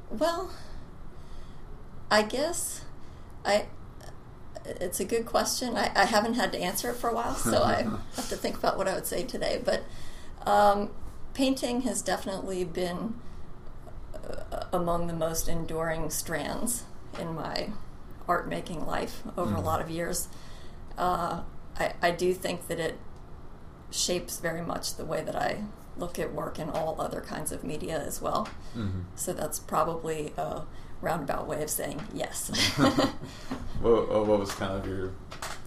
well, 0.09 0.51
I 2.09 2.21
guess 2.23 2.81
I. 3.45 3.65
It's 4.63 4.99
a 4.99 5.05
good 5.05 5.25
question. 5.25 5.75
I, 5.75 5.91
I 5.95 6.05
haven't 6.05 6.35
had 6.35 6.51
to 6.51 6.59
answer 6.59 6.91
it 6.91 6.95
for 6.97 7.09
a 7.09 7.15
while, 7.15 7.33
so 7.33 7.63
I 7.63 7.81
have 8.15 8.29
to 8.29 8.35
think 8.35 8.57
about 8.57 8.77
what 8.77 8.87
I 8.87 8.93
would 8.93 9.07
say 9.07 9.23
today. 9.23 9.59
But 9.63 9.83
um, 10.45 10.91
painting 11.33 11.81
has 11.81 12.03
definitely 12.03 12.63
been 12.63 13.15
uh, 14.13 14.65
among 14.71 15.07
the 15.07 15.13
most 15.13 15.47
enduring 15.47 16.11
strands 16.11 16.83
in 17.19 17.33
my 17.33 17.69
art 18.31 18.47
making 18.47 18.85
life 18.85 19.23
over 19.37 19.55
a 19.55 19.59
Mhm. 19.59 19.63
lot 19.65 19.81
of 19.81 19.89
years. 19.89 20.29
Uh, 20.97 21.41
I, 21.77 21.93
I 22.01 22.11
do 22.11 22.33
think 22.33 22.67
that 22.69 22.79
it 22.79 22.97
shapes 23.89 24.39
very 24.39 24.61
much 24.61 24.95
the 24.95 25.03
way 25.05 25.21
that 25.21 25.35
I 25.35 25.63
look 25.97 26.17
at 26.17 26.33
work 26.33 26.57
in 26.57 26.69
all 26.69 26.95
other 26.99 27.19
kinds 27.21 27.51
of 27.51 27.63
media 27.63 27.99
as 28.01 28.21
well. 28.21 28.47
Mhm. 28.75 29.03
So 29.15 29.33
that's 29.33 29.59
probably 29.59 30.33
a 30.37 30.61
roundabout 31.01 31.45
way 31.47 31.61
of 31.63 31.69
saying 31.69 31.99
yes. 32.13 32.49
what, 33.81 33.91
uh, 34.09 34.23
what 34.23 34.39
was 34.39 34.51
kind 34.53 34.73
of 34.73 34.87
your 34.87 35.11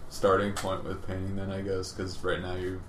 starting 0.08 0.52
point 0.54 0.84
with 0.84 1.06
painting 1.06 1.36
then? 1.36 1.50
I 1.50 1.60
guess 1.60 1.92
because 1.92 2.22
right 2.24 2.40
now 2.40 2.54
you 2.54 2.80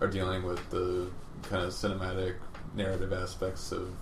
are 0.00 0.08
dealing 0.08 0.42
with 0.42 0.68
the 0.70 1.10
kind 1.48 1.62
of 1.62 1.70
cinematic 1.72 2.34
narrative 2.74 3.12
aspects 3.12 3.70
of 3.70 3.94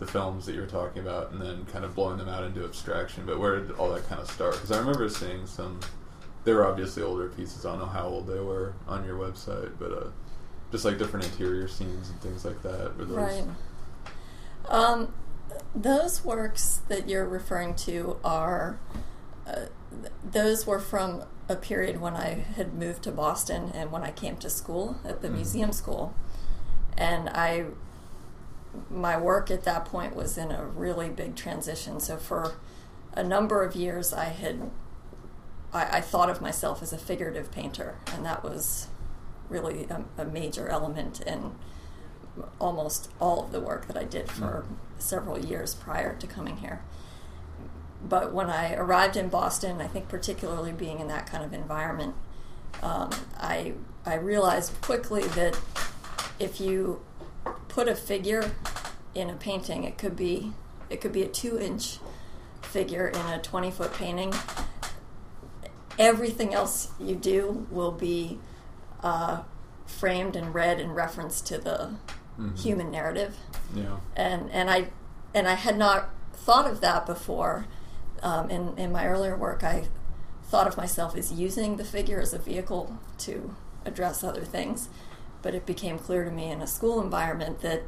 the 0.00 0.06
films 0.06 0.46
that 0.46 0.54
you 0.54 0.60
were 0.60 0.66
talking 0.66 1.02
about, 1.02 1.30
and 1.30 1.40
then 1.40 1.64
kind 1.66 1.84
of 1.84 1.94
blowing 1.94 2.18
them 2.18 2.28
out 2.28 2.42
into 2.42 2.64
abstraction. 2.64 3.24
But 3.26 3.38
where 3.38 3.60
did 3.60 3.70
all 3.72 3.90
that 3.92 4.08
kind 4.08 4.20
of 4.20 4.28
start? 4.30 4.54
Because 4.54 4.72
I 4.72 4.78
remember 4.78 5.08
seeing 5.08 5.46
some. 5.46 5.78
They 6.44 6.52
were 6.54 6.66
obviously 6.66 7.02
older 7.02 7.28
pieces. 7.28 7.64
I 7.66 7.70
don't 7.70 7.80
know 7.80 7.86
how 7.86 8.06
old 8.06 8.26
they 8.26 8.40
were 8.40 8.74
on 8.88 9.04
your 9.04 9.16
website, 9.18 9.72
but 9.78 9.92
uh, 9.92 10.06
just 10.72 10.84
like 10.86 10.96
different 10.98 11.26
interior 11.26 11.68
scenes 11.68 12.08
and 12.08 12.20
things 12.22 12.44
like 12.44 12.62
that. 12.62 12.96
Were 12.96 13.04
those, 13.04 13.16
right. 13.16 13.44
Um, 14.68 15.12
those 15.74 16.24
works 16.24 16.80
that 16.88 17.08
you're 17.08 17.28
referring 17.28 17.74
to 17.74 18.16
are 18.24 18.78
uh, 19.46 19.66
th- 20.00 20.12
those 20.24 20.66
were 20.66 20.78
from 20.78 21.24
a 21.48 21.56
period 21.56 22.00
when 22.00 22.14
I 22.14 22.44
had 22.56 22.72
moved 22.74 23.02
to 23.04 23.10
Boston 23.12 23.70
and 23.74 23.90
when 23.90 24.02
I 24.02 24.12
came 24.12 24.36
to 24.38 24.48
school 24.48 24.96
at 25.04 25.20
the 25.22 25.28
Mhm. 25.28 25.32
museum 25.34 25.72
school, 25.72 26.14
and 26.96 27.28
I 27.28 27.66
my 28.90 29.16
work 29.18 29.50
at 29.50 29.64
that 29.64 29.84
point 29.84 30.14
was 30.14 30.38
in 30.38 30.50
a 30.50 30.64
really 30.64 31.08
big 31.08 31.36
transition. 31.36 32.00
So 32.00 32.16
for 32.16 32.54
a 33.12 33.22
number 33.22 33.64
of 33.64 33.74
years, 33.74 34.12
I 34.12 34.26
had 34.26 34.70
I, 35.72 35.98
I 35.98 36.00
thought 36.00 36.30
of 36.30 36.40
myself 36.40 36.82
as 36.82 36.92
a 36.92 36.98
figurative 36.98 37.50
painter, 37.50 37.98
and 38.12 38.24
that 38.24 38.42
was 38.42 38.88
really 39.48 39.86
a, 39.90 40.04
a 40.18 40.24
major 40.24 40.68
element 40.68 41.20
in 41.20 41.52
almost 42.60 43.10
all 43.20 43.44
of 43.44 43.52
the 43.52 43.60
work 43.60 43.86
that 43.86 43.96
I 43.96 44.04
did 44.04 44.30
for 44.30 44.64
several 44.98 45.38
years 45.38 45.74
prior 45.74 46.14
to 46.16 46.26
coming 46.26 46.58
here. 46.58 46.82
But 48.02 48.32
when 48.32 48.48
I 48.48 48.74
arrived 48.74 49.16
in 49.16 49.28
Boston, 49.28 49.80
I 49.80 49.86
think 49.86 50.08
particularly 50.08 50.72
being 50.72 51.00
in 51.00 51.08
that 51.08 51.26
kind 51.26 51.44
of 51.44 51.52
environment, 51.52 52.14
um, 52.82 53.10
I 53.36 53.74
I 54.06 54.14
realized 54.14 54.80
quickly 54.80 55.24
that 55.24 55.58
if 56.38 56.60
you 56.60 57.02
put 57.68 57.88
a 57.88 57.94
figure 57.94 58.52
in 59.14 59.30
a 59.30 59.34
painting, 59.34 59.84
it 59.84 59.98
could 59.98 60.16
be 60.16 60.52
it 60.88 61.00
could 61.00 61.12
be 61.12 61.22
a 61.22 61.28
two 61.28 61.58
inch 61.58 61.98
figure 62.62 63.06
in 63.08 63.20
a 63.26 63.40
twenty 63.40 63.70
foot 63.70 63.92
painting. 63.94 64.32
Everything 65.98 66.54
else 66.54 66.88
you 66.98 67.14
do 67.14 67.66
will 67.70 67.92
be 67.92 68.38
uh, 69.02 69.42
framed 69.86 70.36
and 70.36 70.54
read 70.54 70.80
in 70.80 70.92
reference 70.92 71.40
to 71.42 71.58
the 71.58 71.94
Mhm. 72.38 72.58
human 72.58 72.90
narrative 72.90 73.36
Yeah. 73.74 73.96
and 74.16 74.50
and 74.50 74.70
I 74.70 74.88
and 75.34 75.46
I 75.48 75.54
had 75.54 75.76
not 75.76 76.08
thought 76.32 76.66
of 76.70 76.80
that 76.80 77.06
before. 77.06 77.66
Um, 78.22 78.50
in 78.50 78.76
in 78.78 78.92
my 78.92 79.06
earlier 79.06 79.36
work, 79.36 79.62
I 79.64 79.88
thought 80.44 80.66
of 80.66 80.76
myself 80.76 81.14
as 81.16 81.32
using 81.32 81.76
the 81.76 81.84
figure 81.84 82.20
as 82.20 82.32
a 82.32 82.38
vehicle 82.38 82.96
to 83.18 83.54
address 83.86 84.22
other 84.24 84.42
things, 84.44 84.88
but 85.42 85.54
it 85.54 85.66
became 85.66 85.98
clear 85.98 86.24
to 86.24 86.30
me 86.30 86.50
in 86.50 86.60
a 86.60 86.66
school 86.66 87.00
environment 87.00 87.60
that 87.60 87.82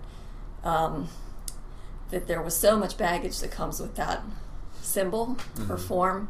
um, 0.64 1.08
that 2.10 2.26
there 2.28 2.40
was 2.42 2.56
so 2.56 2.76
much 2.78 2.96
baggage 2.96 3.40
that 3.40 3.50
comes 3.50 3.80
with 3.80 3.94
that 3.96 4.22
symbol 4.80 5.36
or 5.68 5.76
Mhm. 5.76 5.80
form 5.80 6.28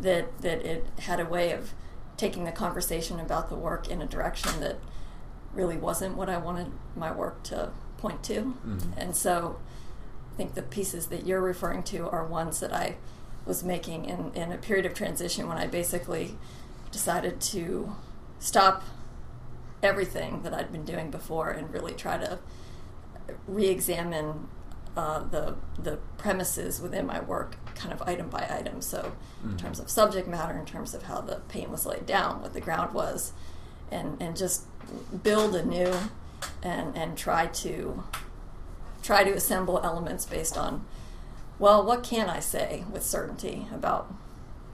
that 0.00 0.40
that 0.42 0.64
it 0.64 0.86
had 1.00 1.20
a 1.20 1.24
way 1.26 1.52
of 1.52 1.72
taking 2.16 2.44
the 2.44 2.52
conversation 2.52 3.20
about 3.20 3.48
the 3.48 3.54
work 3.56 3.88
in 3.88 4.02
a 4.02 4.06
direction 4.06 4.60
that 4.60 4.76
really 5.54 5.76
wasn't 5.76 6.16
what 6.16 6.28
I 6.28 6.36
wanted 6.36 6.72
my 6.96 7.10
work 7.12 7.42
to 7.44 7.70
point 7.98 8.22
to. 8.24 8.54
Mhm. 8.66 8.92
And 8.96 9.16
so 9.16 9.56
I 10.32 10.36
think 10.36 10.54
the 10.54 10.62
pieces 10.62 11.06
that 11.06 11.26
you're 11.26 11.40
referring 11.40 11.82
to 11.84 12.08
are 12.10 12.24
ones 12.24 12.60
that 12.60 12.72
I 12.72 12.96
was 13.46 13.62
making 13.64 14.04
in, 14.06 14.32
in 14.34 14.52
a 14.52 14.56
period 14.58 14.86
of 14.86 14.94
transition 14.94 15.48
when 15.48 15.58
I 15.58 15.66
basically 15.66 16.38
decided 16.92 17.40
to 17.40 17.94
stop 18.38 18.82
everything 19.82 20.42
that 20.42 20.52
I'd 20.54 20.70
been 20.72 20.84
doing 20.84 21.10
before 21.10 21.50
and 21.50 21.72
really 21.72 21.92
try 21.94 22.18
to 22.18 22.38
re-examine 23.46 24.48
uh, 24.96 25.22
the 25.30 25.54
the 25.78 25.98
premises 26.18 26.80
within 26.80 27.06
my 27.06 27.20
work, 27.20 27.56
kind 27.76 27.92
of 27.94 28.02
item 28.02 28.28
by 28.28 28.46
item. 28.50 28.82
So, 28.82 29.12
in 29.44 29.50
Mhm. 29.50 29.58
terms 29.58 29.78
of 29.78 29.88
subject 29.88 30.26
matter, 30.26 30.58
in 30.58 30.66
terms 30.66 30.94
of 30.94 31.04
how 31.04 31.20
the 31.20 31.36
paint 31.48 31.70
was 31.70 31.86
laid 31.86 32.06
down, 32.06 32.42
what 32.42 32.54
the 32.54 32.60
ground 32.60 32.92
was, 32.92 33.32
and 33.90 34.20
and 34.20 34.36
just 34.36 34.64
build 35.22 35.54
anew, 35.54 35.94
and 36.62 36.96
and 36.98 37.16
try 37.16 37.46
to 37.46 38.02
try 39.02 39.22
to 39.22 39.30
assemble 39.32 39.78
elements 39.84 40.26
based 40.26 40.58
on, 40.58 40.84
well, 41.60 41.84
what 41.86 42.02
can 42.02 42.28
I 42.28 42.40
say 42.40 42.84
with 42.90 43.04
certainty 43.04 43.68
about, 43.72 44.12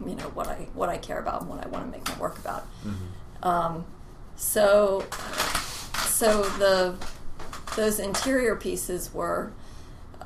you 0.05 0.15
know, 0.17 0.31
what 0.31 0.49
I 0.49 0.69
what 0.73 0.89
I 0.89 0.97
care 0.97 1.19
about 1.19 1.43
and 1.43 1.51
what 1.51 1.63
I 1.65 1.69
want 1.69 1.85
to 1.85 1.91
make 1.91 2.09
my 2.09 2.17
work 2.19 2.39
about. 2.39 2.63
Mm-hmm. 2.85 3.47
Um, 3.47 3.85
so, 4.37 5.05
so 6.07 6.43
the 6.43 6.95
those 7.77 8.01
interior 8.01 8.57
pieces 8.57 9.13
were, 9.13 9.53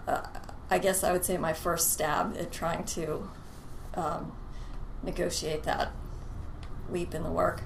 uh, 0.06 0.22
I 0.70 0.78
guess 0.78 1.02
I 1.02 1.12
would 1.12 1.24
say, 1.24 1.36
my 1.36 1.52
first 1.52 1.92
stab 1.92 2.36
at 2.38 2.52
trying 2.52 2.84
to 2.84 3.28
um, 3.94 4.32
negotiate 5.02 5.64
that 5.64 5.92
leap 6.88 7.14
in 7.14 7.22
the 7.24 7.30
work. 7.30 7.62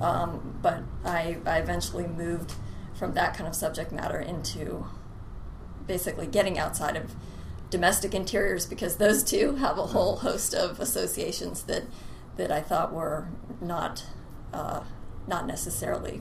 Um, 0.00 0.58
but 0.60 0.82
I, 1.04 1.38
I 1.46 1.58
eventually 1.58 2.06
moved 2.06 2.54
from 2.94 3.14
that 3.14 3.36
kind 3.36 3.46
of 3.46 3.54
subject 3.54 3.92
matter 3.92 4.18
into 4.18 4.86
basically 5.86 6.26
getting 6.26 6.58
outside 6.58 6.96
of 6.96 7.14
domestic 7.70 8.14
interiors 8.14 8.66
because 8.66 8.96
those 8.96 9.22
two 9.22 9.56
have 9.56 9.78
a 9.78 9.86
whole 9.86 10.16
host 10.16 10.54
of 10.54 10.80
associations 10.80 11.64
that 11.64 11.84
that 12.36 12.50
I 12.50 12.60
thought 12.60 12.92
were 12.92 13.28
not 13.60 14.04
uh, 14.52 14.80
not 15.26 15.46
necessarily 15.46 16.20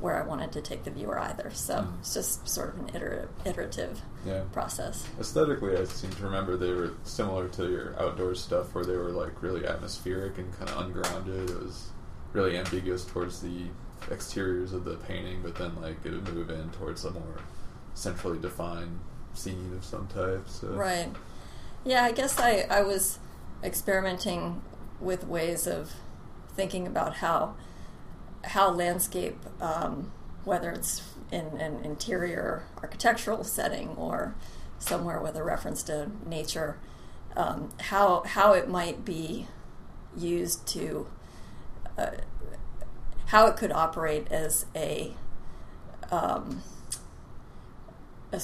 where 0.00 0.22
I 0.22 0.26
wanted 0.26 0.52
to 0.52 0.60
take 0.60 0.84
the 0.84 0.90
viewer 0.90 1.18
either. 1.18 1.50
So 1.54 1.76
Mm. 1.76 1.98
it's 2.00 2.12
just 2.14 2.46
sort 2.48 2.74
of 2.74 2.80
an 2.80 2.88
iterative, 2.94 3.28
iterative 3.44 4.02
Yeah. 4.26 4.42
process. 4.52 5.06
Aesthetically, 5.18 5.76
I 5.78 5.84
seem 5.84 6.10
to 6.10 6.24
remember 6.24 6.56
they 6.56 6.72
were 6.72 6.90
similar 7.04 7.48
to 7.48 7.70
your 7.70 7.94
outdoor 7.98 8.34
stuff, 8.34 8.74
where 8.74 8.84
they 8.84 8.96
were 8.96 9.10
like 9.10 9.40
really 9.42 9.66
atmospheric 9.66 10.36
and 10.38 10.52
kind 10.58 10.68
of 10.70 10.78
ungrounded. 10.78 11.48
It 11.50 11.62
was 11.62 11.86
really 12.32 12.58
ambiguous 12.58 13.04
towards 13.04 13.40
the 13.40 13.66
exteriors 14.10 14.72
of 14.74 14.84
the 14.84 14.96
painting, 14.96 15.40
but 15.42 15.54
then 15.54 15.72
like 15.80 16.04
it 16.04 16.12
would 16.12 16.34
move 16.34 16.50
in 16.50 16.68
towards 16.70 17.04
a 17.04 17.10
more 17.10 17.38
centrally 17.94 18.38
defined 18.38 18.98
scene 19.32 19.72
of 19.76 19.84
some 19.84 20.06
type. 20.08 20.46
So. 20.48 20.68
Right. 20.68 21.10
Yeah, 21.84 22.04
I 22.04 22.12
guess 22.12 22.38
I, 22.38 22.66
I 22.70 22.82
was 22.82 23.18
experimenting 23.62 24.60
with 25.00 25.26
ways 25.26 25.66
of 25.66 25.92
thinking 26.56 26.86
about 26.86 27.14
how 27.16 27.54
how 28.54 28.70
landscape, 28.70 29.36
um, 29.60 30.12
whether 30.44 30.70
it's 30.70 31.02
in 31.32 31.44
an 31.58 31.84
interior 31.84 32.62
architectural 32.80 33.42
setting 33.42 33.88
or 33.96 34.36
somewhere 34.78 35.20
with 35.20 35.34
a 35.34 35.42
reference 35.42 35.82
to 35.82 36.08
nature, 36.24 36.78
um, 37.36 37.72
how 37.80 38.22
how 38.24 38.52
it 38.52 38.68
might 38.68 39.04
be 39.04 39.48
used 40.16 40.64
to 40.68 41.08
uh, 41.98 42.12
how 43.26 43.46
it 43.46 43.56
could 43.56 43.72
operate 43.72 44.30
as 44.30 44.66
a 44.76 45.14
um, 46.12 46.62
a, 48.32 48.40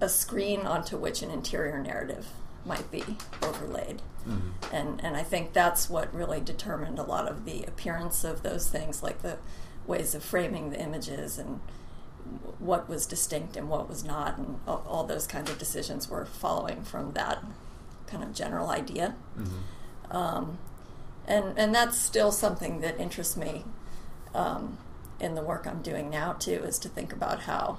a 0.00 0.08
screen 0.08 0.60
onto 0.60 0.96
which 0.96 1.22
an 1.22 1.30
interior 1.32 1.82
narrative 1.82 2.28
might 2.64 2.90
be 2.90 3.04
overlaid. 3.42 4.02
Mhm. 4.26 4.52
And, 4.72 5.04
and 5.04 5.16
I 5.16 5.22
think 5.22 5.52
that's 5.52 5.90
what 5.90 6.14
really 6.14 6.40
determined 6.40 6.98
a 6.98 7.02
lot 7.02 7.28
of 7.28 7.44
the 7.44 7.64
appearance 7.64 8.24
of 8.24 8.42
those 8.42 8.68
things, 8.68 9.02
like 9.02 9.22
the 9.22 9.38
ways 9.86 10.14
of 10.14 10.22
framing 10.22 10.70
the 10.70 10.80
images 10.80 11.38
and 11.38 11.60
what 12.60 12.88
was 12.88 13.04
distinct 13.04 13.56
and 13.56 13.68
what 13.68 13.88
was 13.88 14.04
not, 14.04 14.38
and 14.38 14.60
all, 14.66 14.84
all 14.88 15.04
those 15.04 15.26
kinds 15.26 15.50
of 15.50 15.58
decisions 15.58 16.08
were 16.08 16.24
following 16.24 16.84
from 16.84 17.12
that 17.14 17.42
kind 18.06 18.22
of 18.22 18.32
general 18.32 18.70
idea. 18.70 19.16
Mhm. 19.36 20.14
Um, 20.14 20.58
and 21.26 21.58
and 21.58 21.74
that's 21.74 21.98
still 21.98 22.30
something 22.32 22.80
that 22.80 23.00
interests 23.00 23.36
me 23.36 23.64
um, 24.34 24.78
in 25.18 25.34
the 25.34 25.42
work 25.42 25.66
I'm 25.66 25.82
doing 25.82 26.10
now 26.10 26.32
too, 26.34 26.62
is 26.64 26.78
to 26.80 26.88
think 26.88 27.12
about 27.12 27.40
how. 27.40 27.78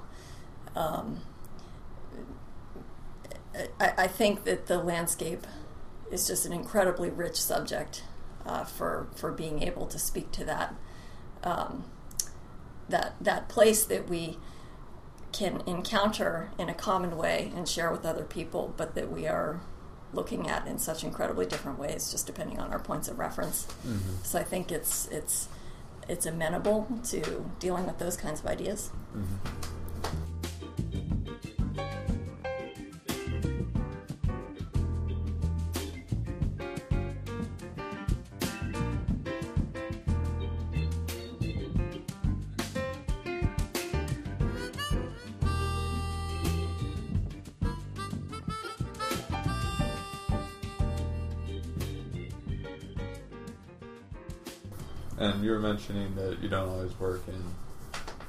Um, 0.76 1.20
I, 3.80 3.92
I 3.98 4.06
think 4.06 4.44
that 4.44 4.66
the 4.66 4.78
landscape 4.78 5.46
is 6.10 6.26
just 6.26 6.46
an 6.46 6.52
incredibly 6.52 7.10
rich 7.10 7.40
subject 7.40 8.04
uh, 8.46 8.64
for 8.64 9.08
for 9.14 9.32
being 9.32 9.62
able 9.62 9.86
to 9.86 9.98
speak 9.98 10.30
to 10.32 10.44
that 10.44 10.74
um, 11.42 11.84
that 12.88 13.14
that 13.20 13.48
place 13.48 13.84
that 13.84 14.08
we 14.08 14.38
can 15.32 15.62
encounter 15.66 16.50
in 16.58 16.68
a 16.68 16.74
common 16.74 17.16
way 17.16 17.52
and 17.56 17.68
share 17.68 17.90
with 17.90 18.04
other 18.06 18.22
people, 18.24 18.72
but 18.76 18.94
that 18.94 19.10
we 19.10 19.26
are 19.26 19.60
looking 20.12 20.48
at 20.48 20.64
in 20.68 20.78
such 20.78 21.02
incredibly 21.02 21.44
different 21.44 21.76
ways, 21.76 22.12
just 22.12 22.24
depending 22.24 22.60
on 22.60 22.72
our 22.72 22.78
points 22.78 23.08
of 23.08 23.18
reference. 23.18 23.66
Mhm. 23.84 24.24
So 24.24 24.38
I 24.38 24.44
think 24.44 24.70
it's 24.70 25.06
it's 25.08 25.48
it's 26.08 26.26
amenable 26.26 26.86
to 27.04 27.50
dealing 27.58 27.86
with 27.86 27.98
those 27.98 28.16
kinds 28.16 28.40
of 28.40 28.46
ideas. 28.46 28.90
Mhm. 29.16 29.38
Mentioning 55.88 56.14
that 56.16 56.42
you 56.42 56.48
don't 56.48 56.68
always 56.68 56.98
work 56.98 57.22
in 57.28 57.42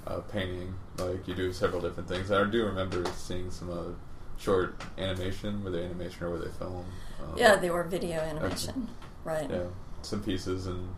uh, 0.07 0.19
painting, 0.21 0.73
like 0.97 1.27
you 1.27 1.33
do 1.33 1.51
several 1.51 1.81
different 1.81 2.07
things. 2.07 2.31
I 2.31 2.43
do 2.45 2.65
remember 2.65 3.03
seeing 3.15 3.49
some 3.51 3.71
uh, 3.71 3.93
short 4.37 4.81
animation. 4.97 5.63
Were 5.63 5.71
they 5.71 5.83
animation 5.83 6.25
or 6.25 6.31
were 6.31 6.39
they 6.39 6.51
film? 6.51 6.85
Um, 7.21 7.37
Yeah, 7.37 7.55
they 7.55 7.69
were 7.69 7.83
video 7.83 8.19
animation, 8.19 8.87
right? 9.23 9.49
yeah, 9.49 9.63
some 10.01 10.21
pieces, 10.21 10.67
and 10.67 10.89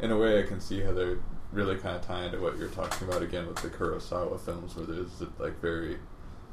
in 0.00 0.10
a 0.10 0.18
way, 0.18 0.38
I 0.38 0.42
can 0.42 0.60
see 0.60 0.80
how 0.82 0.92
they're 0.92 1.18
really 1.52 1.76
kind 1.76 1.96
of 1.96 2.02
tie 2.02 2.24
into 2.24 2.40
what 2.40 2.58
you're 2.58 2.68
talking 2.68 3.08
about 3.08 3.22
again 3.22 3.46
with 3.46 3.56
the 3.62 3.68
Kurosawa 3.68 4.38
films, 4.40 4.76
where 4.76 4.86
there's 4.86 5.22
like 5.38 5.60
very 5.60 5.98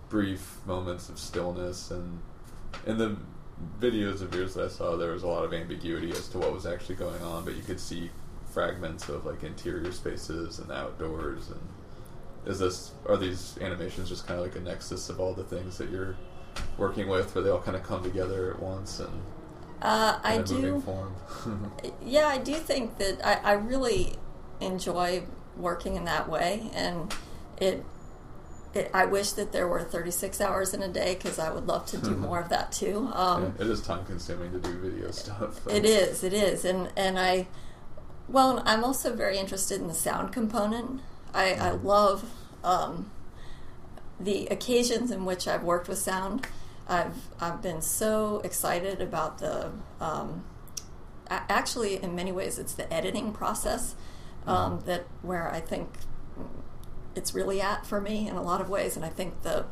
brief 0.10 0.60
moments 0.66 1.10
of 1.10 1.20
stillness, 1.20 1.92
and 1.92 2.20
in 2.88 2.98
the 2.98 3.18
videos 3.80 4.22
of 4.22 4.34
yours 4.34 4.56
that 4.56 4.66
I 4.66 4.68
saw, 4.70 4.96
there 4.96 5.12
was 5.12 5.24
a 5.24 5.28
lot 5.28 5.44
of 5.46 5.54
ambiguity 5.54 6.12
as 6.12 6.28
to 6.30 6.40
what 6.40 6.54
was 6.54 6.66
actually 6.66 6.96
going 6.96 7.22
on, 7.22 7.46
but 7.46 7.56
you 7.56 7.62
could 7.62 7.80
see 7.80 8.10
fragments 8.54 9.10
of 9.10 9.26
like 9.26 9.44
interior 9.44 9.92
spaces 9.92 10.60
and 10.60 10.72
outdoors 10.72 11.50
and 11.50 11.60
is 12.46 12.60
this 12.60 12.92
are 13.08 13.18
these 13.18 13.58
animations 13.62 14.10
just 14.10 14.28
kind 14.28 14.40
of 14.40 14.46
like 14.46 14.56
a 14.56 14.60
nexus 14.60 15.10
of 15.10 15.20
all 15.20 15.34
the 15.34 15.44
things 15.44 15.78
that 15.78 15.90
you're 15.90 16.16
working 16.78 17.08
with 17.08 17.34
where 17.34 17.44
they 17.44 17.50
all 17.50 17.62
kind 17.62 17.76
of 17.78 17.84
come 17.84 18.04
together 18.04 18.52
at 18.54 18.62
once 18.62 19.00
and 19.00 19.22
Uh, 19.82 20.20
I 20.24 20.38
moving 20.38 20.62
do. 20.62 20.82
form 20.82 21.14
Yeah, 22.06 22.28
I 22.28 22.38
do 22.38 22.54
think 22.56 22.98
that 23.00 23.26
I, 23.26 23.52
I 23.52 23.54
really 23.54 24.16
enjoy 24.62 25.24
working 25.58 25.96
in 25.96 26.06
that 26.06 26.30
way, 26.30 26.70
and 26.74 27.14
it. 27.58 27.84
It, 28.74 28.90
I 28.92 29.06
wish 29.06 29.34
that 29.34 29.52
there 29.52 29.68
were 29.68 29.84
36 29.84 30.42
hours 30.42 30.74
in 30.74 30.82
a 30.82 30.88
day 30.88 31.14
because 31.14 31.38
I 31.38 31.52
would 31.52 31.68
love 31.68 31.86
to 31.88 31.98
do 31.98 32.10
more 32.28 32.40
of 32.40 32.50
that 32.50 32.72
too. 32.72 33.08
Um, 33.14 33.54
Yeah, 33.60 33.66
it 33.66 33.70
is 33.70 33.82
time 33.82 34.04
consuming 34.06 34.52
to 34.52 34.60
do 34.60 34.74
video 34.80 35.12
stuff 35.12 35.60
It 35.68 35.86
is, 35.86 36.24
it 36.24 36.34
is, 36.34 36.66
and 36.66 36.90
and 36.98 37.20
I, 37.20 37.48
well, 38.28 38.62
I'm 38.66 38.84
also 38.84 39.16
very 39.16 39.38
interested 39.38 39.82
in 39.82 39.88
the 39.88 39.94
sound 39.94 40.32
component. 40.32 41.02
I, 41.34 41.54
I 41.54 41.72
love 41.72 42.30
um, 42.64 43.12
the 44.20 44.48
occasions 44.48 45.12
in 45.12 45.26
which 45.26 45.48
I've 45.48 45.64
worked 45.64 45.88
with 45.88 45.98
sound. 45.98 46.48
I've 46.88 47.16
I've 47.40 47.62
been 47.62 47.82
so 47.82 48.42
excited 48.44 49.02
about 49.02 49.40
the. 49.40 49.72
Um, 50.00 50.44
actually, 51.30 52.02
in 52.02 52.16
many 52.16 52.32
ways, 52.32 52.60
it's 52.60 52.74
the 52.74 52.92
editing 52.94 53.32
process 53.32 53.96
um, 54.46 54.82
that 54.86 55.06
where 55.22 55.50
I 55.50 55.62
think 55.62 55.90
it's 57.16 57.34
really 57.34 57.62
at 57.62 57.86
for 57.86 58.02
me 58.02 58.28
in 58.28 58.36
a 58.36 58.42
lot 58.42 58.62
of 58.62 58.70
ways, 58.70 58.96
and 58.96 59.06
I 59.06 59.10
think 59.10 59.44
the 59.44 59.66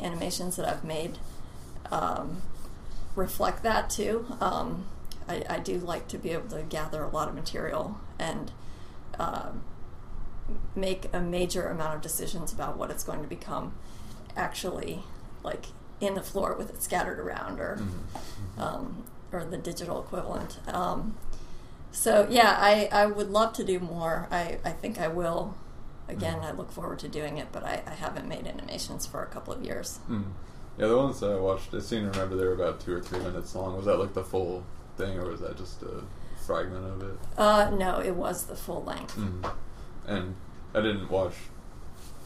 animations 0.00 0.56
that 0.56 0.68
I've 0.68 0.84
made 0.84 1.18
um, 1.90 2.42
reflect 3.14 3.62
that 3.62 3.88
too. 3.88 4.26
Um, 4.40 4.86
I, 5.28 5.44
I 5.48 5.58
do 5.58 5.78
like 5.78 6.08
to 6.08 6.18
be 6.18 6.30
able 6.30 6.48
to 6.50 6.62
gather 6.62 7.02
a 7.02 7.08
lot 7.08 7.28
of 7.28 7.34
material 7.34 7.98
and 8.18 8.52
um 9.18 9.62
make 10.76 11.08
a 11.12 11.20
major 11.20 11.66
amount 11.68 11.94
of 11.94 12.00
decisions 12.00 12.52
about 12.52 12.76
what 12.76 12.90
it's 12.90 13.02
going 13.02 13.20
to 13.22 13.28
become 13.28 13.74
actually 14.36 15.02
like 15.42 15.66
in 16.00 16.14
the 16.14 16.22
floor 16.22 16.54
with 16.54 16.70
it 16.70 16.82
scattered 16.82 17.18
around 17.18 17.58
or 17.58 17.78
Mhm. 17.80 18.60
um, 18.62 19.04
or 19.32 19.44
the 19.44 19.56
digital 19.56 20.00
equivalent. 20.00 20.58
Um, 20.68 21.16
so 21.90 22.26
yeah, 22.30 22.56
I, 22.60 22.88
I 22.92 23.06
would 23.06 23.30
love 23.30 23.54
to 23.54 23.64
do 23.64 23.80
more. 23.80 24.28
I, 24.30 24.58
I 24.64 24.70
think 24.70 25.00
I 25.00 25.08
will. 25.08 25.54
Again, 26.08 26.38
I 26.42 26.52
look 26.52 26.70
forward 26.70 27.00
to 27.00 27.08
doing 27.08 27.38
it, 27.38 27.48
but 27.50 27.64
I, 27.64 27.82
I 27.86 27.90
haven't 27.94 28.28
made 28.28 28.46
animations 28.46 29.06
for 29.06 29.22
a 29.22 29.26
couple 29.26 29.52
of 29.52 29.64
years. 29.64 29.98
Mm. 30.08 30.24
Yeah, 30.78 30.86
the 30.86 30.96
ones 30.96 31.18
that 31.20 31.32
I 31.32 31.36
watched, 31.36 31.74
I 31.74 31.80
seem 31.80 32.02
to 32.04 32.10
remember 32.10 32.36
they 32.36 32.44
were 32.44 32.52
about 32.52 32.78
two 32.80 32.94
or 32.94 33.00
three 33.00 33.18
minutes 33.18 33.54
long. 33.56 33.74
Was 33.76 33.86
that 33.86 33.98
like 33.98 34.14
the 34.14 34.22
full 34.22 34.62
thing, 34.96 35.18
or 35.18 35.30
was 35.30 35.40
that 35.40 35.56
just 35.56 35.82
a 35.82 36.02
fragment 36.46 36.84
of 36.84 37.02
it? 37.02 37.18
Uh, 37.36 37.70
no, 37.70 38.00
it 38.00 38.14
was 38.14 38.46
the 38.46 38.56
full 38.56 38.82
length. 38.84 39.16
Mm. 39.16 39.52
And 40.06 40.34
I 40.74 40.80
didn't 40.80 41.10
watch 41.10 41.34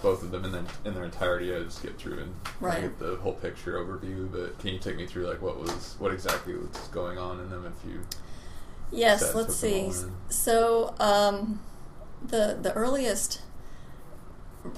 both 0.03 0.23
of 0.23 0.31
them 0.31 0.45
in 0.45 0.53
their 0.53 0.65
in 0.85 0.95
their 0.95 1.05
entirety. 1.05 1.55
I 1.55 1.63
just 1.63 1.83
get 1.83 1.99
through 1.99 2.21
and 2.21 2.35
Right. 2.61 2.83
get 2.83 2.99
the 2.99 3.17
whole 3.17 3.35
picture 3.35 3.75
overview. 3.79 4.31
But 4.31 4.59
can 4.59 4.71
you 4.71 4.79
take 4.79 4.97
me 4.97 5.07
through 5.07 5.27
like 5.27 5.43
what 5.43 5.59
was 5.59 5.97
what 5.99 6.13
exactly 6.13 6.55
was 6.55 6.69
going 6.93 7.19
on 7.19 7.41
in 7.41 7.51
them? 7.51 7.67
If 7.67 7.91
you 7.91 8.01
Yes, 8.93 9.35
let's 9.35 9.61
took 9.61 9.71
them 9.71 9.85
all 9.85 9.93
see. 9.93 10.09
So 10.31 10.95
um, 10.99 11.61
the 12.27 12.59
the 12.61 12.73
earliest, 12.73 13.43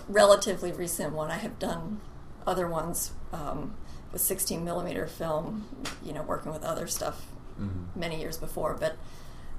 relatively 0.09 0.73
recent 0.73 1.13
one, 1.13 1.31
I 1.31 1.37
have 1.39 1.59
done 1.59 2.01
other 2.47 2.69
ones 2.69 3.13
um, 3.33 3.75
with 4.13 4.21
16 4.21 4.65
millimeter 4.65 5.07
film. 5.07 5.67
You 6.05 6.13
know, 6.13 6.23
working 6.23 6.53
with 6.53 6.63
other 6.65 6.87
stuff 6.87 7.27
Mhm. 7.59 7.95
many 7.97 8.21
years 8.21 8.37
before, 8.37 8.77
but 8.79 8.97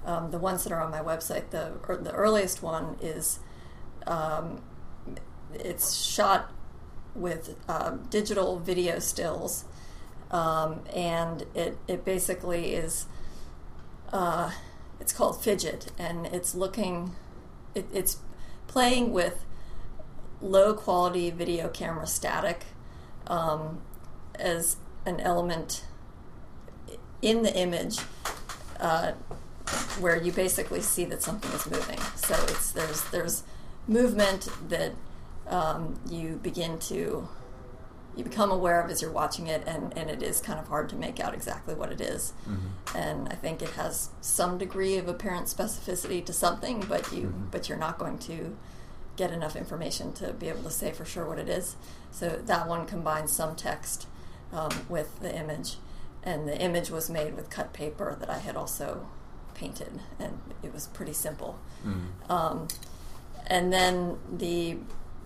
um, 0.06 0.32
the 0.32 0.38
ones 0.38 0.64
that 0.64 0.74
are 0.74 0.82
on 0.82 0.92
my 0.92 1.00
website, 1.00 1.50
the 1.52 1.72
the 2.02 2.12
earliest 2.12 2.62
one 2.62 2.98
is 3.02 3.40
um, 4.08 4.62
it's 5.54 5.94
shot 5.94 6.52
with 7.16 7.56
um, 7.70 8.04
digital 8.10 8.60
video 8.60 9.00
stills, 9.00 9.66
um, 10.32 10.82
and 10.94 11.46
it 11.54 11.78
it 11.88 12.04
basically 12.04 12.74
is 12.74 13.06
uh, 14.12 14.52
it's 15.00 15.14
called 15.14 15.42
fidget, 15.42 15.92
and 15.98 16.26
it's 16.28 16.54
looking 16.56 17.16
it, 17.76 17.86
it's 17.94 18.18
playing 18.68 19.14
with 19.14 19.46
low 20.42 20.74
quality 20.74 21.30
video 21.30 21.70
camera 21.70 22.08
static 22.08 22.66
um, 23.28 23.80
as 24.36 24.76
an 25.06 25.20
element 25.22 25.86
in 27.24 27.42
the 27.42 27.56
image 27.56 27.98
uh, 28.80 29.14
where 30.00 30.22
you 30.22 30.32
basically 30.32 30.82
see 30.82 31.06
that 31.06 31.24
something 31.24 31.52
is 31.54 31.66
moving. 31.70 32.00
So 32.16 32.36
it's 32.50 32.72
there's 32.72 33.04
there's 33.12 33.44
movement 33.88 34.50
that 34.70 34.92
um, 35.48 36.00
you 36.10 36.40
begin 36.44 36.78
to 36.80 37.28
you 38.16 38.24
become 38.24 38.52
aware 38.52 38.80
of 38.80 38.92
as 38.92 39.02
you're 39.02 39.12
watching 39.12 39.48
it, 39.48 39.64
and, 39.66 39.92
and 39.98 40.08
it 40.08 40.22
is 40.22 40.40
kind 40.40 40.60
of 40.60 40.68
hard 40.68 40.88
to 40.90 40.96
make 40.96 41.20
out 41.20 41.34
exactly 41.34 41.74
what 41.74 41.92
it 41.92 42.00
is. 42.00 42.34
Mhm. 42.48 42.96
And 42.96 43.28
I 43.30 43.34
think 43.34 43.64
it 43.64 43.72
has 43.72 44.10
some 44.22 44.60
degree 44.60 44.98
of 44.98 45.08
apparent 45.08 45.48
specificity 45.48 46.24
to 46.26 46.32
something, 46.34 46.86
but 46.88 47.12
you 47.12 47.24
Mhm. 47.34 47.50
but 47.52 47.68
you're 47.70 47.78
not 47.88 47.98
going 47.98 48.20
to 48.20 48.56
get 49.16 49.32
enough 49.32 49.56
information 49.56 50.12
to 50.14 50.34
be 50.34 50.50
able 50.50 50.64
to 50.64 50.70
say 50.72 50.92
for 50.92 51.06
sure 51.06 51.26
what 51.28 51.40
it 51.40 51.48
is. 51.50 51.76
So 52.12 52.30
that 52.46 52.68
one 52.68 52.86
combines 52.86 53.32
some 53.32 53.56
text 53.56 54.08
um, 54.52 54.70
with 54.90 55.20
the 55.20 55.36
image, 55.36 55.78
and 56.24 56.48
the 56.48 56.58
image 56.58 56.90
was 56.90 57.10
made 57.10 57.36
with 57.36 57.50
cut 57.50 57.74
paper 57.74 58.16
that 58.20 58.30
I 58.30 58.40
had 58.40 58.56
also 58.56 59.08
painted, 59.54 60.00
and 60.20 60.40
it 60.62 60.74
was 60.74 60.88
pretty 60.88 61.14
simple. 61.14 61.60
Mhm. 61.86 62.30
Um, 62.30 62.68
and 63.48 63.72
then 63.72 64.20
the 64.32 64.78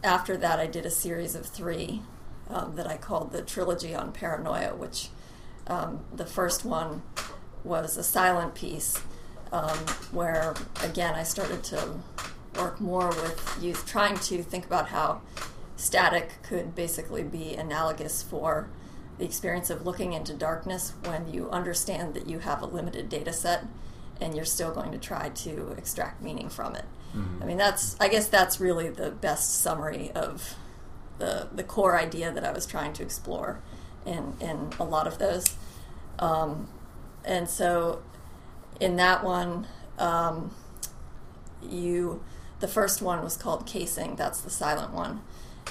after 0.04 0.38
that, 0.38 0.60
I 0.60 0.68
did 0.68 0.86
a 0.86 0.92
series 0.92 1.36
of 1.36 1.46
three 1.46 2.02
um, 2.50 2.76
that 2.76 2.88
I 2.88 2.98
called 2.98 3.32
the 3.32 3.42
trilogy 3.42 3.94
on 3.96 4.12
paranoia, 4.12 4.76
which 4.76 5.10
um, 5.68 6.02
the 6.14 6.26
first 6.26 6.64
one 6.64 7.02
was 7.64 7.98
a 7.98 8.04
silent 8.04 8.56
piece 8.56 9.02
um, 9.52 9.78
where 10.12 10.54
again 10.84 11.14
I 11.16 11.24
started 11.24 11.64
to 11.66 11.96
work 12.58 12.80
more 12.80 13.10
with 13.10 13.58
youth, 13.62 13.86
trying 13.86 14.18
to 14.18 14.42
think 14.44 14.66
about 14.66 14.90
how 14.90 15.22
static 15.76 16.42
could 16.42 16.74
basically 16.74 17.24
be 17.24 17.54
analogous 17.56 18.24
for 18.24 18.70
the 19.18 19.26
experience 19.26 19.70
of 19.70 19.86
looking 19.86 20.14
into 20.14 20.34
darkness 20.34 20.94
when 21.06 21.32
you 21.34 21.50
understand 21.50 22.14
that 22.14 22.28
you 22.28 22.40
have 22.40 22.62
a 22.62 22.66
limited 22.66 23.10
data 23.10 23.34
set 23.34 23.66
and 24.22 24.36
you're 24.36 24.46
still 24.46 24.72
going 24.72 24.92
to 24.92 24.98
try 24.98 25.30
to 25.30 25.74
extract 25.78 26.22
meaning 26.22 26.50
from 26.50 26.76
it. 26.76 26.86
Mhm. 27.16 27.42
I 27.42 27.46
mean, 27.46 27.58
that's 27.58 27.96
I 28.00 28.08
guess 28.10 28.28
that's 28.28 28.60
really 28.60 28.90
the 28.90 29.12
best 29.12 29.62
summary 29.62 30.12
of 30.12 30.56
the 31.20 31.48
the 31.52 31.64
core 31.64 31.98
idea 31.98 32.32
that 32.32 32.44
I 32.44 32.52
was 32.52 32.66
trying 32.66 32.94
to 32.94 33.04
explore 33.04 33.60
in 34.06 34.34
in 34.40 34.70
a 34.80 34.84
lot 34.84 35.08
of 35.08 35.18
those. 35.18 35.56
Um, 36.20 36.68
and 37.26 37.50
so, 37.50 38.02
in 38.80 38.96
that 38.98 39.24
one, 39.24 39.68
um, 40.00 40.52
you 41.62 42.22
the 42.60 42.68
first 42.68 43.02
one 43.02 43.24
was 43.24 43.38
called 43.38 43.66
casing. 43.66 44.16
That's 44.16 44.42
the 44.42 44.50
silent 44.50 44.94
one, 44.94 45.22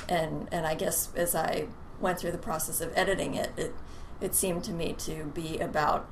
and 0.09 0.49
and 0.53 0.67
I 0.67 0.75
guess 0.75 1.09
as 1.17 1.35
I 1.35 1.67
went 2.01 2.19
through 2.19 2.33
the 2.33 2.39
process 2.39 2.81
of 2.81 2.93
editing 2.97 3.35
it, 3.35 3.51
it 3.57 3.75
it 4.21 4.35
seemed 4.35 4.65
to 4.65 4.73
me 4.73 4.95
to 4.95 5.25
be 5.35 5.59
about 5.59 6.09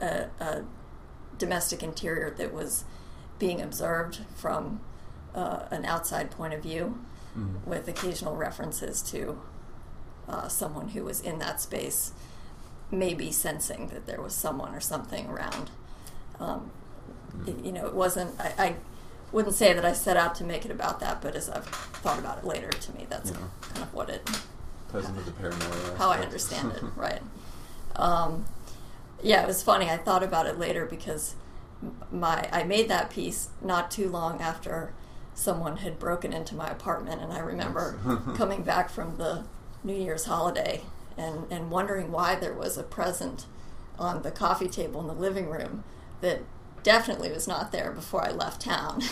a, 0.00 0.26
a 0.40 0.64
domestic 1.38 1.82
interior 1.82 2.30
that 2.30 2.52
was 2.52 2.84
being 3.38 3.60
observed 3.60 4.20
from 4.34 4.80
uh, 5.34 5.64
an 5.70 5.84
outside 5.84 6.30
point 6.30 6.54
of 6.54 6.62
view, 6.62 6.98
Mhm. 7.36 7.64
with 7.66 7.86
occasional 7.88 8.34
references 8.36 9.02
to 9.02 9.40
uh, 10.28 10.48
someone 10.48 10.88
who 10.88 11.04
was 11.04 11.20
in 11.20 11.38
that 11.38 11.60
space, 11.60 12.12
maybe 12.90 13.30
sensing 13.30 13.88
that 13.88 14.06
there 14.06 14.20
was 14.20 14.34
someone 14.34 14.74
or 14.74 14.80
something 14.80 15.26
around. 15.28 15.70
Um, 16.40 16.70
Mhm. 17.36 17.48
it- 17.48 17.64
you 17.66 17.72
know, 17.72 17.86
it 17.86 17.94
wasn't. 17.94 18.38
I, 18.40 18.52
I 18.58 18.74
wouldn't 19.30 19.54
say 19.54 19.72
that 19.74 19.84
I 19.84 19.92
set 19.92 20.16
out 20.16 20.34
to 20.36 20.44
make 20.44 20.64
it 20.64 20.70
about 20.70 21.00
that, 21.00 21.20
but 21.20 21.34
as 21.36 21.50
I've 21.50 21.66
thought 21.66 22.18
about 22.18 22.38
it 22.38 22.44
later, 22.44 22.70
to 22.70 22.92
me, 22.94 23.06
that's 23.10 23.30
Yeah. 23.30 23.36
kind 23.60 23.82
of 23.82 23.92
what 23.94 24.08
it 24.08 24.26
ties 24.90 25.08
into 25.08 25.20
the 25.22 25.32
paranoia. 25.32 25.96
how 25.96 26.10
I 26.10 26.18
understand 26.18 26.72
it, 26.72 26.82
right? 26.96 27.22
Um, 27.96 28.44
yeah, 29.22 29.42
it 29.42 29.46
was 29.46 29.62
funny. 29.62 29.90
I 29.90 29.96
thought 29.96 30.22
about 30.22 30.46
it 30.46 30.58
later 30.58 30.86
because 30.86 31.34
my 32.10 32.48
I 32.52 32.64
made 32.64 32.88
that 32.88 33.10
piece 33.10 33.48
not 33.60 33.90
too 33.90 34.08
long 34.08 34.40
after 34.40 34.92
someone 35.34 35.78
had 35.78 35.98
broken 35.98 36.32
into 36.32 36.54
my 36.54 36.68
apartment, 36.68 37.20
and 37.20 37.32
I 37.32 37.38
remember 37.38 37.98
coming 38.36 38.62
back 38.62 38.90
from 38.90 39.16
the 39.16 39.44
New 39.84 39.94
Year's 39.94 40.24
holiday 40.24 40.82
and 41.16 41.46
and 41.50 41.70
wondering 41.70 42.10
why 42.12 42.36
there 42.36 42.54
was 42.54 42.76
a 42.76 42.82
present 42.82 43.46
on 43.98 44.22
the 44.22 44.30
coffee 44.30 44.68
table 44.68 45.00
in 45.00 45.06
the 45.08 45.12
living 45.12 45.48
room 45.48 45.84
that 46.20 46.40
definitely 46.82 47.30
was 47.30 47.48
not 47.48 47.72
there 47.72 47.90
before 47.90 48.24
I 48.24 48.30
left 48.30 48.62
town. 48.62 49.02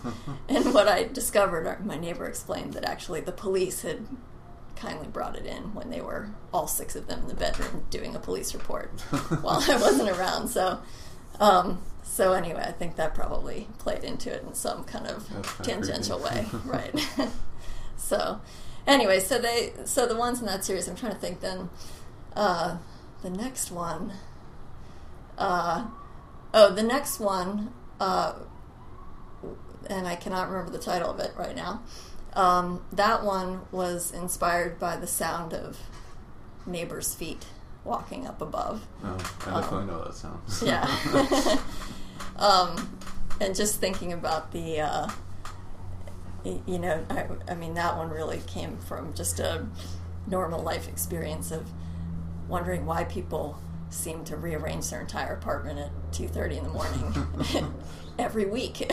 and 0.48 0.74
what 0.74 0.86
I 0.88 1.04
discovered, 1.04 1.84
my 1.84 1.96
neighbor 1.96 2.26
explained 2.26 2.74
that 2.74 2.84
actually 2.84 3.22
the 3.22 3.32
police 3.32 3.82
had 3.82 4.06
kindly 4.76 5.08
brought 5.08 5.36
it 5.36 5.46
in 5.46 5.74
when 5.74 5.90
they 5.90 6.00
were 6.00 6.30
all 6.52 6.66
six 6.66 6.96
of 6.96 7.06
them 7.06 7.20
in 7.20 7.28
the 7.28 7.34
bedroom 7.34 7.84
doing 7.90 8.14
a 8.14 8.18
police 8.18 8.54
report 8.54 9.00
while 9.40 9.62
I 9.68 9.76
wasn't 9.76 10.10
around. 10.10 10.48
So, 10.48 10.80
um, 11.40 11.82
so 12.02 12.32
anyway, 12.32 12.64
I 12.66 12.72
think 12.72 12.96
that 12.96 13.14
probably 13.14 13.66
played 13.78 14.04
into 14.04 14.32
it 14.32 14.42
in 14.42 14.54
some 14.54 14.84
kind 14.84 15.06
of 15.06 15.28
tangential 15.62 16.18
creepy. 16.18 16.44
way, 16.44 16.60
right? 16.64 17.08
so, 17.96 18.40
anyway, 18.86 19.20
so 19.20 19.38
they, 19.38 19.72
so 19.84 20.06
the 20.06 20.16
ones 20.16 20.40
in 20.40 20.46
that 20.46 20.64
series, 20.64 20.86
I'm 20.86 20.96
trying 20.96 21.12
to 21.12 21.18
think. 21.18 21.40
Then, 21.40 21.70
uh, 22.36 22.76
the 23.22 23.30
next 23.30 23.70
one, 23.70 24.12
uh, 25.38 25.86
oh, 26.52 26.74
the 26.74 26.82
next 26.82 27.18
one, 27.18 27.72
uh, 27.98 28.34
and 29.88 30.06
I 30.06 30.14
cannot 30.14 30.48
remember 30.50 30.70
the 30.70 30.78
title 30.78 31.10
of 31.10 31.18
it 31.20 31.32
right 31.36 31.56
now. 31.56 31.82
Um, 32.34 32.84
that 32.92 33.24
one 33.24 33.62
was 33.70 34.10
inspired 34.10 34.78
by 34.78 34.96
the 34.96 35.06
sound 35.06 35.52
of 35.54 35.78
neighbors' 36.66 37.14
feet 37.14 37.46
walking 37.84 38.26
up 38.26 38.40
above. 38.40 38.86
Oh, 39.04 39.34
I 39.46 39.60
definitely 39.60 39.86
know 39.86 40.04
that 40.04 40.14
sound. 40.14 40.40
Yeah. 40.62 41.58
um, 42.36 42.98
and 43.40 43.54
just 43.54 43.80
thinking 43.80 44.12
about 44.12 44.52
the, 44.52 44.80
uh, 44.80 45.08
you 46.44 46.78
know, 46.78 47.04
I, 47.10 47.26
I 47.48 47.54
mean, 47.54 47.74
that 47.74 47.96
one 47.96 48.10
really 48.10 48.40
came 48.46 48.78
from 48.78 49.14
just 49.14 49.38
a 49.38 49.66
normal 50.26 50.62
life 50.62 50.88
experience 50.88 51.50
of 51.50 51.66
wondering 52.48 52.86
why 52.86 53.04
people 53.04 53.58
seem 53.90 54.24
to 54.24 54.36
rearrange 54.36 54.90
their 54.90 55.00
entire 55.00 55.34
apartment 55.34 55.78
at 55.78 55.90
2.30 56.12 56.58
in 56.58 56.64
the 56.64 56.70
morning 56.70 57.74
every 58.18 58.46
week. 58.46 58.90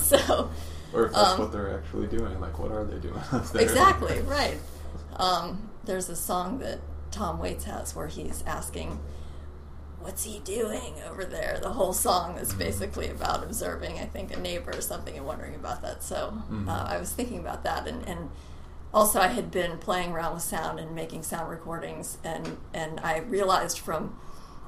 so, 0.00 0.50
or 0.94 1.06
if 1.06 1.12
that's 1.12 1.32
Um, 1.32 1.38
what 1.40 1.52
they're 1.52 1.76
actually 1.78 2.06
doing, 2.06 2.40
like 2.40 2.58
what 2.58 2.70
are 2.72 2.84
they 2.84 2.98
doing 2.98 3.16
up 3.32 3.44
there? 3.52 3.62
Exactly, 3.62 4.20
right. 4.26 4.58
Um, 5.16 5.70
there's 5.84 6.08
a 6.08 6.16
song 6.16 6.58
that 6.60 6.80
Tom 7.10 7.38
Waits 7.38 7.64
has 7.64 7.94
where 7.94 8.06
he's 8.08 8.42
asking, 8.46 8.98
What's 10.00 10.24
he 10.24 10.40
doing 10.40 10.94
over 11.08 11.24
there? 11.24 11.58
The 11.62 11.70
whole 11.74 11.92
song 11.92 12.36
is 12.36 12.52
basically 12.54 13.08
about 13.08 13.44
observing, 13.44 13.98
I 14.00 14.06
think, 14.06 14.36
a 14.36 14.40
neighbor 14.40 14.72
or 14.76 14.80
something 14.80 15.16
and 15.16 15.24
wondering 15.24 15.54
about 15.54 15.80
that. 15.82 16.02
So 16.02 16.42
Mhm. 16.50 16.68
uh, 16.68 16.86
I 16.88 16.98
was 16.98 17.12
thinking 17.12 17.38
about 17.38 17.62
that. 17.62 17.86
And, 17.86 18.06
and 18.08 18.30
also, 18.92 19.20
I 19.20 19.28
had 19.28 19.52
been 19.52 19.78
playing 19.78 20.10
around 20.10 20.34
with 20.34 20.42
sound 20.42 20.80
and 20.80 20.92
making 20.96 21.22
sound 21.22 21.48
recordings. 21.50 22.18
And, 22.24 22.56
and 22.74 22.98
I 22.98 23.18
realized 23.18 23.78
from 23.78 24.16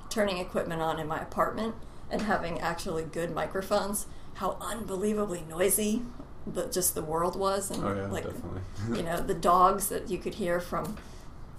turning 0.09 0.39
equipment 0.39 0.81
on 0.81 1.01
in 1.01 1.09
my 1.09 1.19
apartment 1.19 1.75
and 2.13 2.23
having 2.23 2.61
actually 2.61 3.03
good 3.03 3.35
microphones 3.35 4.07
how 4.35 4.57
unbelievably 4.61 5.45
noisy 5.49 6.03
the, 6.47 6.67
just 6.67 6.95
the 6.95 7.03
world 7.03 7.37
was. 7.39 7.71
And 7.71 7.85
Oh 7.85 7.95
yeah, 7.95 8.07
like, 8.09 8.25
definitely. 8.25 8.61
you 8.97 9.03
know, 9.03 9.17
the 9.27 9.35
dogs 9.35 9.89
that 9.89 10.11
you 10.11 10.19
could 10.19 10.35
hear 10.35 10.61
from 10.61 10.97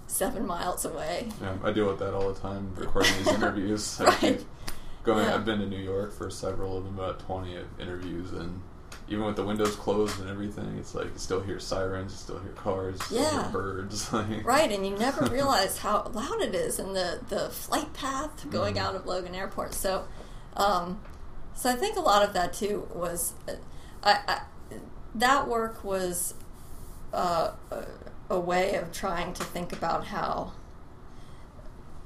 seven 0.06 0.46
miles 0.46 0.84
away. 0.84 1.28
Yeah, 1.40 1.56
I 1.64 1.72
deal 1.72 1.88
with 1.88 1.98
that 1.98 2.14
all 2.14 2.32
the 2.32 2.38
time, 2.40 2.72
recording 2.76 3.12
these 3.18 3.28
interviews. 3.28 4.00
Right. 4.00 4.44
going. 5.02 5.24
Yeah. 5.24 5.34
I've 5.34 5.44
been 5.44 5.58
to 5.60 5.66
New 5.66 5.78
York 5.82 6.12
for 6.16 6.30
several 6.30 6.78
of 6.78 6.84
them, 6.84 6.98
about 6.98 7.20
twenty 7.20 7.56
interviews, 7.80 8.32
and 8.32 8.60
even 9.08 9.24
with 9.24 9.36
the 9.36 9.44
windows 9.44 9.74
closed 9.76 10.18
and 10.20 10.28
everything, 10.28 10.76
it's 10.78 10.94
like 10.94 11.06
you 11.06 11.12
still 11.18 11.40
hear 11.40 11.58
sirens, 11.60 12.10
you 12.12 12.18
still 12.18 12.38
hear 12.40 12.52
cars, 12.52 12.98
you 13.10 13.18
Yeah. 13.18 13.42
hear 13.44 13.52
birds. 13.52 14.12
Like, 14.12 14.44
Right, 14.44 14.70
and 14.72 14.84
you 14.86 14.96
never 14.96 15.24
realize 15.26 15.78
how 15.78 16.10
loud 16.12 16.40
it 16.42 16.54
is 16.56 16.78
in 16.80 16.92
the, 16.92 17.20
the 17.28 17.50
flight 17.50 17.92
path 17.94 18.48
going 18.50 18.74
Mhm. 18.74 18.78
out 18.80 18.94
of 18.96 19.06
Logan 19.06 19.34
Airport. 19.34 19.74
So, 19.74 20.06
um, 20.56 21.00
so 21.56 21.70
I 21.70 21.74
think 21.74 21.96
a 21.96 22.00
lot 22.00 22.22
of 22.22 22.34
that 22.34 22.52
too 22.52 22.88
was, 22.94 23.32
uh, 23.48 23.54
I, 24.04 24.20
I 24.28 24.40
that 25.14 25.48
work 25.48 25.82
was 25.82 26.34
uh, 27.12 27.52
a, 27.70 27.84
a 28.28 28.38
way 28.38 28.74
of 28.74 28.92
trying 28.92 29.32
to 29.32 29.44
think 29.44 29.72
about 29.72 30.06
how 30.06 30.52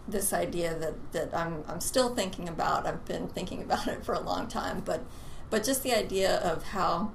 this 0.07 0.33
idea 0.33 0.75
that, 0.79 1.13
that 1.13 1.35
I'm 1.35 1.65
I'm 1.69 1.81
still 1.81 2.15
thinking 2.15 2.49
about. 2.49 2.87
I've 2.87 3.05
been 3.05 3.29
thinking 3.29 3.63
about 3.63 3.89
it 3.89 4.05
for 4.05 4.15
a 4.15 4.21
long 4.21 4.49
time, 4.49 4.81
but 4.85 5.05
but 5.51 5.65
just 5.65 5.83
the 5.83 5.93
idea 5.93 6.37
of 6.37 6.63
how 6.63 7.13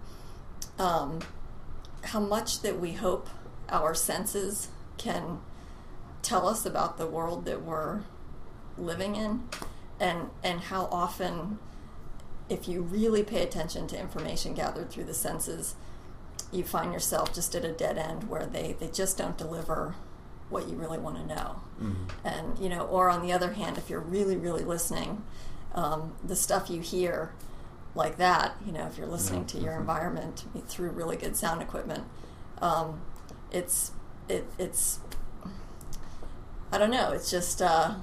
um, 0.78 1.20
how 2.04 2.20
much 2.20 2.62
that 2.62 2.80
we 2.80 2.94
hope 2.94 3.30
our 3.70 3.94
senses 3.94 4.70
can 4.98 5.40
tell 6.22 6.48
us 6.48 6.66
about 6.66 6.98
the 6.98 7.08
world 7.08 7.46
that 7.46 7.62
we're 7.62 8.02
living 8.78 9.16
in 9.16 9.44
and 10.00 10.30
and 10.44 10.62
how 10.62 10.86
often 10.92 11.60
if 12.50 12.68
you 12.68 12.82
really 12.82 13.24
pay 13.24 13.42
attention 13.42 13.88
to 13.88 14.00
information 14.00 14.54
gathered 14.54 14.90
through 14.90 15.04
the 15.06 15.14
senses 15.14 15.76
you 16.52 16.64
find 16.64 16.94
yourself 16.94 17.34
just 17.34 17.56
at 17.56 17.66
a 17.66 17.72
dead 17.72 17.98
end 17.98 18.30
where 18.30 18.46
they, 18.46 18.76
they 18.80 18.88
just 18.88 19.18
don't 19.18 19.38
deliver 19.38 19.96
what 20.50 20.70
you 20.70 20.76
really 20.76 21.00
want 21.00 21.18
to 21.18 21.26
know 21.26 21.60
mhm. 21.82 21.96
and 22.24 22.58
you 22.60 22.70
know 22.70 22.86
or 22.86 23.10
on 23.10 23.22
the 23.26 23.34
other 23.34 23.54
hand 23.54 23.78
if 23.78 23.90
you're 23.90 24.00
really 24.00 24.38
really 24.38 24.64
listening 24.64 25.24
um, 25.74 26.14
the 26.24 26.36
stuff 26.36 26.70
you 26.70 26.82
hear 26.82 27.32
like 27.96 28.18
that 28.18 28.56
you 28.66 28.72
know 28.72 28.86
if 28.86 28.98
you're 28.98 29.08
listening 29.08 29.42
Yeah. 29.42 29.48
to 29.48 29.58
your 29.60 29.74
environment 29.74 30.44
through 30.68 30.92
really 30.92 31.18
good 31.18 31.36
sound 31.36 31.62
equipment 31.64 32.04
um, 32.62 33.02
it's 33.52 33.92
it, 34.30 34.46
it's 34.60 35.00
i 36.72 36.78
don't 36.78 36.92
know 36.92 37.12
it's 37.12 37.32
just 37.32 37.62
uh, 37.62 37.96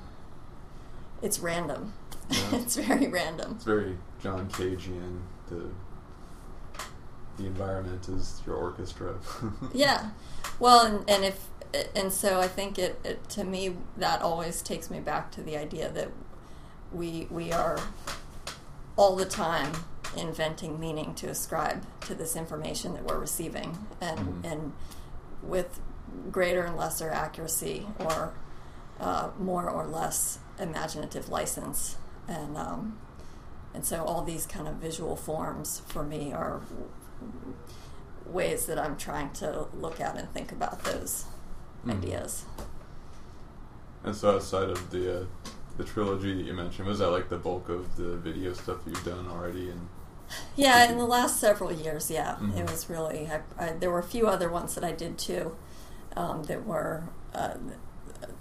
it's 1.23 1.39
random 1.39 1.93
Yeah. 2.31 2.39
it's 2.57 2.77
very 2.77 3.07
random 3.09 3.53
It's 3.57 3.65
very 3.65 3.97
John 4.23 4.49
Cagean. 4.49 5.21
The 5.49 5.69
the 7.39 7.47
environment 7.47 8.09
is 8.09 8.43
your 8.47 8.57
orchestra. 8.57 9.15
Yeah. 9.75 10.11
Well, 10.59 10.85
and, 10.87 11.09
and 11.11 11.25
if 11.25 11.47
and 11.97 12.13
so 12.13 12.41
I 12.41 12.49
think 12.49 12.79
it, 12.79 13.01
it 13.05 13.29
to 13.31 13.45
me 13.45 13.77
that 13.97 14.21
always 14.23 14.61
takes 14.63 14.91
me 14.91 15.01
back 15.01 15.31
to 15.33 15.43
the 15.43 15.57
idea 15.57 15.91
that 15.91 16.11
we 16.93 17.27
we 17.31 17.53
are 17.53 17.79
all 18.97 19.17
the 19.17 19.25
time 19.25 19.73
inventing 20.17 20.79
meaning 20.79 21.15
to 21.15 21.27
ascribe 21.29 21.87
to 22.03 22.15
this 22.15 22.37
information 22.37 22.93
that 22.93 23.05
we're 23.07 23.19
receiving 23.19 23.87
and 24.01 24.19
Mhm. 24.45 24.53
and 24.53 24.73
with 25.43 25.81
greater 26.31 26.63
and 26.65 26.77
lesser 26.77 27.09
accuracy 27.11 27.87
or 27.99 28.35
uh, 29.01 29.31
more 29.39 29.71
or 29.71 29.87
less 29.87 30.39
imaginative 30.59 31.31
license 31.31 31.97
and 32.29 32.59
um, 32.59 32.99
and 33.75 33.85
so 33.85 34.05
all 34.05 34.23
these 34.23 34.47
kind 34.47 34.69
of 34.69 34.75
visual 34.77 35.17
forms 35.17 35.83
for 35.89 36.03
me 36.03 36.33
are 36.33 36.61
ways 38.27 38.67
that 38.67 38.79
I'm 38.79 38.97
trying 38.97 39.31
to 39.35 39.67
look 39.75 40.01
at 40.01 40.17
and 40.17 40.31
think 40.33 40.53
about 40.53 40.85
those 40.85 41.25
Mhm. 41.87 41.99
ideas. 41.99 42.45
and 44.05 44.17
so 44.17 44.35
outside 44.35 44.69
of 44.69 44.91
the 44.91 45.21
uh, 45.23 45.25
the 45.79 45.85
trilogy 45.85 46.35
that 46.35 46.43
you 46.43 46.53
mentioned, 46.53 46.87
was 46.89 46.99
that 46.99 47.11
like 47.11 47.29
the 47.31 47.37
bulk 47.39 47.69
of 47.69 47.97
the 47.97 48.17
video 48.17 48.53
stuff 48.53 48.79
you've 48.87 49.05
done 49.05 49.27
already? 49.29 49.71
And 49.71 49.89
Yeah, 50.57 50.91
in 50.91 50.99
the 50.99 51.07
last 51.07 51.39
several 51.41 51.71
years, 51.73 52.11
yeah, 52.11 52.37
Mhm. 52.41 52.57
it 52.59 52.71
was 52.71 52.91
really. 52.91 53.29
I, 53.31 53.41
I, 53.65 53.73
there 53.73 53.91
were 53.91 53.99
a 54.01 54.03
few 54.05 54.27
other 54.27 54.49
ones 54.51 54.75
that 54.75 54.85
I 54.85 54.93
did 54.93 55.19
too, 55.19 55.57
um, 56.17 56.43
that 56.45 56.67
were 56.67 57.05
uh, 57.35 57.55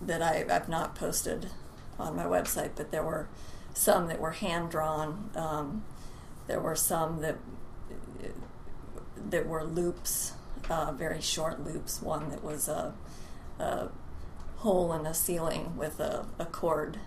that 0.01 0.21
I, 0.21 0.45
I've 0.49 0.67
not 0.69 0.95
posted 0.95 1.49
on 1.99 2.15
my 2.15 2.25
website, 2.25 2.71
but 2.75 2.91
there 2.91 3.03
were 3.03 3.27
some 3.73 4.07
that 4.07 4.19
were 4.19 4.31
hand 4.31 4.69
drawn. 4.71 5.29
Um, 5.35 5.83
there 6.47 6.59
were 6.59 6.75
some 6.75 7.21
that 7.21 7.37
that 9.29 9.47
were 9.47 9.63
loops, 9.63 10.33
uh, 10.69 10.91
very 10.91 11.21
short 11.21 11.63
loops. 11.63 12.01
One 12.01 12.29
that 12.29 12.43
was 12.43 12.67
a, 12.67 12.93
a 13.59 13.89
hole 14.57 14.93
in 14.93 15.05
a 15.05 15.13
ceiling 15.13 15.75
with 15.77 15.99
a, 15.99 16.25
a 16.39 16.45
cord 16.45 16.99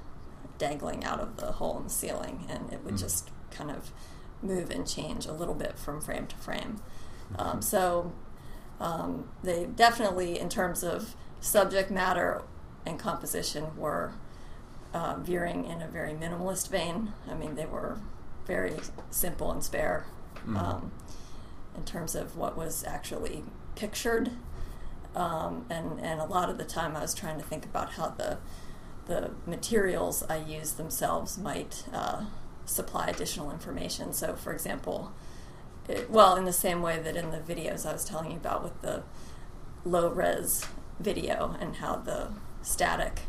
dangling 0.59 1.05
out 1.05 1.21
of 1.21 1.37
the 1.37 1.53
hole 1.53 1.77
in 1.79 1.85
the 1.85 1.91
ceiling, 1.91 2.47
and 2.49 2.73
it 2.73 2.85
would 2.85 2.95
Mhm. 2.95 3.01
just 3.01 3.31
kind 3.51 3.71
of 3.71 3.91
move 4.43 4.71
and 4.71 4.87
change 4.87 5.27
a 5.27 5.33
little 5.33 5.55
bit 5.55 5.79
from 5.79 6.01
frame 6.01 6.27
to 6.29 6.37
frame. 6.37 6.81
Um, 7.39 7.61
so 7.63 8.13
um, 8.81 9.29
they 9.43 9.65
definitely, 9.67 10.39
in 10.39 10.49
terms 10.49 10.83
of 10.83 11.15
subject 11.41 11.91
matter 11.91 12.43
and 12.87 12.99
composition, 12.99 13.77
were 13.77 14.13
uh, 14.95 15.17
veering 15.19 15.67
in 15.67 15.83
a 15.83 15.89
very 15.89 16.13
minimalist 16.13 16.69
vein. 16.71 17.13
I 17.31 17.35
mean, 17.35 17.55
they 17.57 17.67
were 17.67 17.99
very 18.47 18.75
simple 19.11 19.51
and 19.51 19.63
spare 19.63 20.07
Mhm. 20.47 20.57
um, 20.59 20.93
in 21.77 21.85
terms 21.85 22.15
of 22.15 22.37
what 22.37 22.57
was 22.57 22.85
actually 22.85 23.45
pictured. 23.75 24.31
Um, 25.17 25.67
and, 25.71 26.01
and 26.01 26.21
a 26.21 26.25
lot 26.25 26.49
of 26.51 26.59
the 26.59 26.65
time 26.65 26.97
I 26.97 27.01
was 27.01 27.15
trying 27.15 27.39
to 27.39 27.45
think 27.45 27.65
about 27.65 27.93
how 27.93 28.09
the, 28.09 28.39
the 29.07 29.31
materials 29.47 30.23
I 30.29 30.37
used 30.39 30.77
themselves 30.77 31.39
might 31.39 31.85
uh, 31.93 32.25
supply 32.67 33.07
additional 33.07 33.51
information. 33.51 34.13
So, 34.13 34.35
for 34.35 34.53
example, 34.53 35.13
it, 35.89 36.11
well, 36.11 36.37
in 36.37 36.45
the 36.47 36.53
same 36.53 36.83
way 36.83 36.99
that 36.99 37.17
in 37.17 37.31
the 37.31 37.39
videos 37.39 37.87
I 37.87 37.93
was 37.93 38.05
telling 38.05 38.31
you 38.33 38.37
about 38.37 38.63
with 38.63 38.81
the 38.83 39.03
low 39.85 40.09
res 40.09 40.67
video 40.99 41.57
and 41.61 41.77
how 41.77 41.97
the 41.97 42.31
static, 42.63 43.21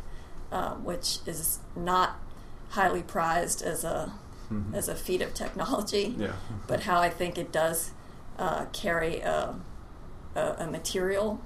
uh, 0.51 0.71
which 0.75 1.19
is 1.25 1.60
not 1.75 2.19
highly 2.69 3.01
prized 3.03 3.62
as 3.62 3.84
a 3.84 4.12
Mhm. 4.51 4.75
as 4.75 4.88
a 4.88 4.93
feat 4.95 5.21
of 5.23 5.34
technology, 5.34 6.13
yeah, 6.19 6.34
but 6.67 6.81
how 6.81 6.99
I 6.99 7.10
think 7.10 7.38
it 7.39 7.51
does 7.51 7.91
uh, 8.38 8.65
carry 8.73 9.19
a, 9.21 9.55
a, 10.36 10.41
a 10.60 10.67
material 10.67 11.41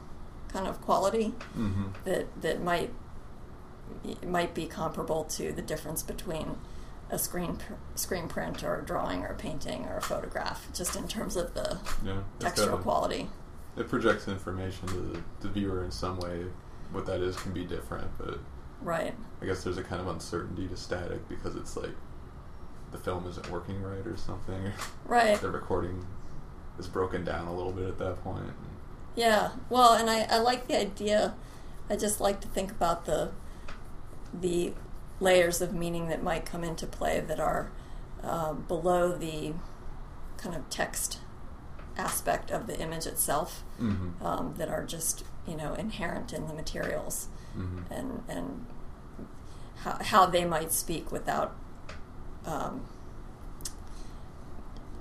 kind 0.50 0.68
of 0.68 0.82
quality 0.82 1.34
hmm 1.54 1.86
that 2.04 2.26
that 2.42 2.62
might 2.62 2.92
might 4.26 4.54
be 4.54 4.66
comparable 4.66 5.24
to 5.26 5.52
the 5.52 5.62
difference 5.62 6.04
between 6.04 6.58
a 7.10 7.18
screen 7.18 7.56
pr- 7.56 7.74
screen 7.96 8.28
print 8.28 8.64
or 8.64 8.80
a 8.80 8.86
drawing 8.86 9.24
or 9.24 9.28
a 9.28 9.36
painting 9.36 9.86
or 9.86 9.98
a 9.98 10.02
photograph, 10.02 10.68
just 10.74 10.96
in 10.96 11.08
terms 11.08 11.36
of 11.36 11.54
the 11.54 11.80
yeah. 12.04 12.18
Textural 12.40 12.82
quality. 12.82 13.30
It 13.78 13.88
projects 13.90 14.28
information 14.28 14.88
to 14.90 14.94
the, 14.96 15.24
the 15.42 15.48
viewer 15.50 15.84
in 15.84 15.92
some 15.92 16.20
way. 16.20 16.46
What 16.92 17.06
that 17.06 17.22
is 17.22 17.36
can 17.38 17.52
be 17.54 17.64
different, 17.66 18.10
but 18.18 18.40
Right. 18.82 19.14
I 19.42 19.46
guess 19.46 19.64
there's 19.64 19.78
a 19.78 19.84
kind 19.84 20.02
of 20.02 20.08
uncertainty 20.08 20.68
to 20.68 20.78
static 20.78 21.28
because 21.30 21.56
it's 21.56 21.76
like 21.78 21.92
the 22.92 22.98
film 22.98 23.28
isn't 23.28 23.50
working 23.52 23.82
right 23.82 24.06
or 24.06 24.18
something. 24.18 24.72
Right. 25.06 25.40
the 25.40 25.50
recording 25.52 26.06
is 26.78 26.88
broken 26.88 27.24
down 27.24 27.48
a 27.48 27.56
little 27.56 27.72
bit 27.74 27.88
at 27.88 27.98
that 28.00 28.24
point. 28.24 28.52
Yeah. 29.16 29.52
Well, 29.70 29.94
and 29.94 30.10
I, 30.10 30.22
I 30.24 30.40
like 30.40 30.68
the 30.68 30.80
idea. 30.80 31.36
I 31.90 31.96
just 31.98 32.22
like 32.22 32.40
to 32.42 32.48
think 32.48 32.72
about 32.72 33.06
the 33.06 33.32
the 34.34 34.74
layers 35.20 35.60
of 35.62 35.74
meaning 35.74 36.08
that 36.08 36.22
might 36.24 36.46
come 36.46 36.64
into 36.64 36.86
play 36.88 37.20
that 37.20 37.40
are 37.40 37.72
uh, 38.24 38.54
below 38.54 39.12
the 39.12 39.54
kind 40.38 40.56
of 40.56 40.70
text 40.70 41.20
aspect 41.98 42.52
of 42.52 42.68
the 42.68 42.80
image 42.80 43.06
itself, 43.06 43.64
Mm-hmm. 43.82 44.26
um, 44.26 44.54
that 44.58 44.70
are 44.70 44.86
just 44.86 45.24
you 45.48 45.56
know 45.58 45.74
inherent 45.74 46.32
in 46.34 46.48
the 46.48 46.54
materials, 46.54 47.28
Mm-hmm. 47.58 47.94
and 47.94 48.24
and 48.30 48.66
how, 49.84 49.98
how 50.04 50.26
they 50.26 50.46
might 50.46 50.72
speak 50.72 51.12
without 51.12 51.56
um, 52.46 52.86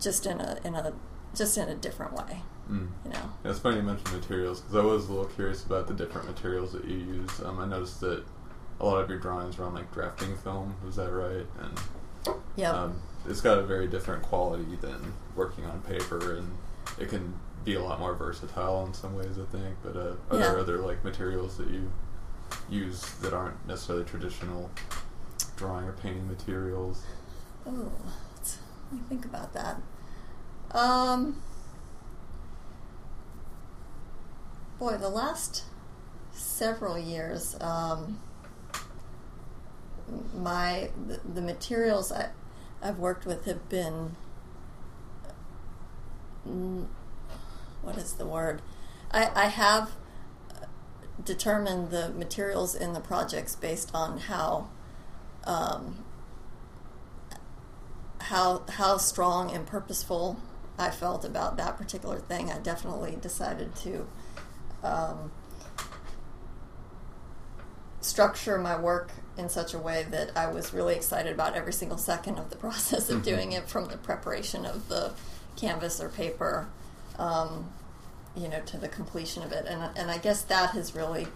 just 0.01 0.27
in 0.27 0.41
a 0.41 0.59
in 0.65 0.75
a 0.75 0.93
just 1.35 1.59
in 1.59 1.69
a 1.69 1.75
different 1.75 2.15
way, 2.15 2.43
Mm. 2.71 2.89
you 3.05 3.11
know. 3.11 3.31
Yeah, 3.45 3.51
it's 3.51 3.59
funny 3.61 3.77
you 3.77 3.83
mentioned 3.83 4.13
materials 4.15 4.61
because 4.61 4.77
I 4.77 4.85
was 4.85 5.09
a 5.09 5.13
little 5.13 5.27
curious 5.31 5.65
about 5.65 5.87
the 5.89 5.95
different 5.95 6.27
materials 6.29 6.73
that 6.73 6.85
you 6.85 6.97
use. 6.97 7.41
Um, 7.45 7.59
I 7.59 7.67
noticed 7.67 8.01
that 8.01 8.25
a 8.81 8.87
lot 8.87 8.99
of 9.03 9.11
your 9.11 9.19
drawings 9.19 9.59
were 9.59 9.65
on 9.67 9.75
like 9.75 9.93
drafting 9.93 10.37
film. 10.39 10.75
Was 10.85 10.97
that 10.97 11.11
right? 11.11 11.47
And 11.61 12.37
Yeah. 12.57 12.71
um, 12.73 13.01
it's 13.29 13.41
got 13.41 13.59
a 13.59 13.63
very 13.63 13.89
different 13.89 14.23
quality 14.23 14.77
than 14.81 15.13
working 15.37 15.65
on 15.67 15.81
paper, 15.83 16.37
and 16.37 16.51
it 16.99 17.09
can 17.09 17.35
be 17.65 17.75
a 17.75 17.83
lot 17.83 17.99
more 18.01 18.15
versatile 18.15 18.87
in 18.87 18.95
some 18.95 19.15
ways. 19.17 19.39
I 19.39 19.45
think. 19.57 19.77
But 19.83 19.97
uh, 19.97 20.15
are 20.31 20.37
there 20.39 20.59
other 20.59 20.79
like 20.79 21.05
materials 21.05 21.57
that 21.59 21.69
you 21.69 21.91
use 22.71 23.03
that 23.23 23.33
aren't 23.33 23.67
necessarily 23.67 24.05
traditional 24.05 24.71
drawing 25.57 25.87
or 25.87 25.93
painting 25.93 26.27
materials? 26.29 27.03
Oh, 27.67 27.91
let's, 28.35 28.59
me 28.93 29.01
think 29.09 29.25
about 29.25 29.53
that. 29.55 29.77
Um, 30.71 31.43
boy, 34.79 34.97
the 34.97 35.09
last 35.09 35.65
several 36.33 36.99
years, 36.99 37.57
um, 37.61 38.21
my 40.35 40.91
the, 41.07 41.21
the 41.35 41.43
materials 41.43 42.13
I, 42.13 42.31
I've 42.83 42.99
worked 42.99 43.27
with 43.27 43.45
have 43.45 43.69
been 43.69 44.17
what 47.83 47.97
is 47.97 48.15
the 48.15 48.27
word? 48.27 48.63
I, 49.11 49.31
I 49.35 49.47
have 49.47 49.93
determined 51.25 51.91
the 51.91 52.11
materials 52.11 52.75
in 52.75 52.93
the 52.93 53.01
projects 53.01 53.57
based 53.57 53.91
on 53.95 54.19
how 54.19 54.69
um, 55.45 56.05
how 58.21 58.63
how 58.69 58.97
strong 58.99 59.51
and 59.51 59.67
purposeful 59.67 60.39
I 60.79 60.91
felt 60.91 61.25
about 61.25 61.57
that 61.57 61.77
particular 61.77 62.19
thing. 62.19 62.51
I 62.53 62.59
definitely 62.59 63.17
decided 63.21 63.75
to 63.77 64.07
um, 64.83 65.33
structure 68.01 68.59
my 68.59 68.79
work 68.79 69.11
in 69.37 69.49
such 69.49 69.75
a 69.75 69.79
way 69.79 70.07
that 70.11 70.37
I 70.37 70.49
was 70.49 70.73
really 70.73 70.95
excited 70.95 71.33
about 71.33 71.55
every 71.55 71.73
single 71.73 71.99
second 71.99 72.39
of 72.39 72.51
the 72.51 72.57
process 72.65 73.09
of 73.09 73.17
Mm-hmm. 73.19 73.25
doing 73.25 73.53
it, 73.53 73.69
from 73.69 73.87
the 73.87 73.97
preparation 73.97 74.65
of 74.65 74.89
the 74.89 75.13
canvas 75.57 76.01
or 76.01 76.09
paper, 76.09 76.69
um, 77.19 77.73
you 78.39 78.49
know, 78.49 78.61
to 78.67 78.77
the 78.79 78.89
completion 78.89 79.43
of 79.43 79.53
it. 79.53 79.67
And 79.67 79.81
and 79.97 80.11
I 80.11 80.19
guess 80.19 80.43
that 80.43 80.71
has 80.71 80.95
really 80.95 81.27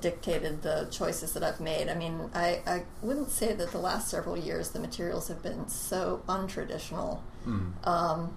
dictated 0.00 0.62
the 0.62 0.88
choices 0.90 1.32
that 1.32 1.42
I've 1.42 1.60
made. 1.60 1.88
I 1.88 1.94
mean, 1.94 2.30
I, 2.34 2.60
I 2.66 2.82
wouldn't 3.00 3.30
say 3.30 3.54
that 3.54 3.70
the 3.72 3.78
last 3.78 4.08
several 4.08 4.36
years 4.36 4.70
the 4.70 4.78
materials 4.78 5.28
have 5.28 5.42
been 5.42 5.68
so 5.68 6.22
untraditional. 6.28 7.20
Mm. 7.46 7.86
Um, 7.86 8.34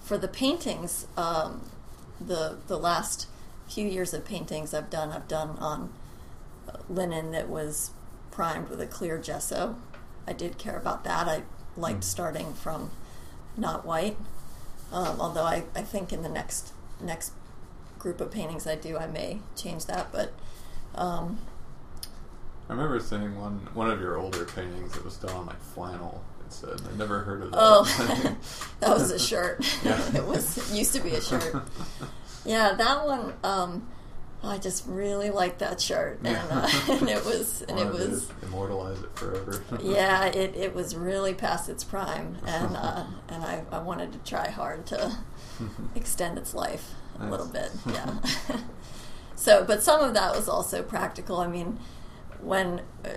for 0.00 0.16
the 0.18 0.28
paintings, 0.28 1.06
um, 1.16 1.70
the 2.20 2.58
the 2.66 2.78
last 2.78 3.26
few 3.68 3.86
years 3.86 4.14
of 4.14 4.24
paintings 4.24 4.72
I've 4.72 4.90
done, 4.90 5.10
I've 5.10 5.28
done 5.28 5.50
on 5.58 5.92
uh, 6.68 6.78
linen 6.88 7.32
that 7.32 7.48
was 7.48 7.90
primed 8.30 8.68
with 8.68 8.80
a 8.80 8.86
clear 8.86 9.18
gesso. 9.18 9.76
I 10.26 10.32
did 10.32 10.58
care 10.58 10.76
about 10.76 11.04
that. 11.04 11.26
I 11.28 11.42
liked 11.76 12.00
Mm. 12.00 12.04
starting 12.04 12.54
from 12.54 12.90
not 13.56 13.84
white, 13.84 14.16
um, 14.92 15.20
although 15.20 15.44
I, 15.44 15.64
I 15.74 15.82
think 15.82 16.12
in 16.12 16.22
the 16.22 16.28
next 16.28 16.72
next 17.00 17.32
group 17.98 18.20
of 18.20 18.30
paintings 18.30 18.66
I 18.66 18.76
do, 18.76 18.96
I 18.96 19.06
may 19.06 19.40
change 19.56 19.86
that. 19.86 20.12
But 20.12 20.32
um, 20.94 21.38
I 22.68 22.72
remember 22.72 23.00
seeing 23.00 23.38
one 23.38 23.68
one 23.74 23.90
of 23.90 24.00
your 24.00 24.16
older 24.18 24.44
paintings 24.44 24.92
that 24.92 25.04
was 25.04 25.16
done 25.16 25.34
on 25.34 25.46
like 25.46 25.60
flannel 25.60 26.22
instead. 26.44 26.80
I 26.92 26.96
never 26.96 27.20
heard 27.20 27.42
of 27.42 27.52
that. 27.52 27.58
Oh, 27.60 28.36
that 28.80 28.90
was 28.90 29.10
a 29.10 29.18
shirt. 29.18 29.66
It 30.14 30.24
was 30.24 30.58
it 30.58 30.76
used 30.76 30.94
to 30.94 31.00
be 31.00 31.10
a 31.10 31.20
shirt. 31.20 31.54
Yeah, 32.44 32.72
that 32.74 33.06
one. 33.06 33.34
Um, 33.44 33.88
I 34.42 34.58
just 34.58 34.86
really 34.86 35.30
liked 35.30 35.58
that 35.58 35.80
shirt, 35.80 36.20
and, 36.22 36.36
uh, 36.50 36.68
and 36.88 37.08
it 37.08 37.24
was 37.24 37.62
and 37.62 37.78
it 37.78 37.86
Wanted 37.86 38.10
was 38.10 38.30
immortalize 38.42 38.98
it 39.00 39.10
forever. 39.16 39.62
yeah, 39.82 40.26
it, 40.26 40.54
it 40.54 40.74
was 40.74 40.94
really 40.94 41.34
past 41.34 41.68
its 41.68 41.82
prime, 41.82 42.38
and 42.46 42.76
uh, 42.76 43.04
and 43.28 43.42
I, 43.42 43.64
I 43.72 43.80
wanted 43.80 44.12
to 44.12 44.18
try 44.20 44.48
hard 44.48 44.86
to 44.86 45.18
extend 45.96 46.38
its 46.38 46.54
life 46.54 46.92
a 47.18 47.22
Nice. 47.22 47.30
little 47.32 47.48
bit. 47.48 47.70
Yeah. 47.86 48.14
so, 49.34 49.64
but 49.64 49.82
some 49.82 50.00
of 50.02 50.14
that 50.14 50.36
was 50.36 50.48
also 50.48 50.82
practical. 50.82 51.38
I 51.38 51.48
mean, 51.48 51.80
when 52.40 52.82
uh, 53.04 53.08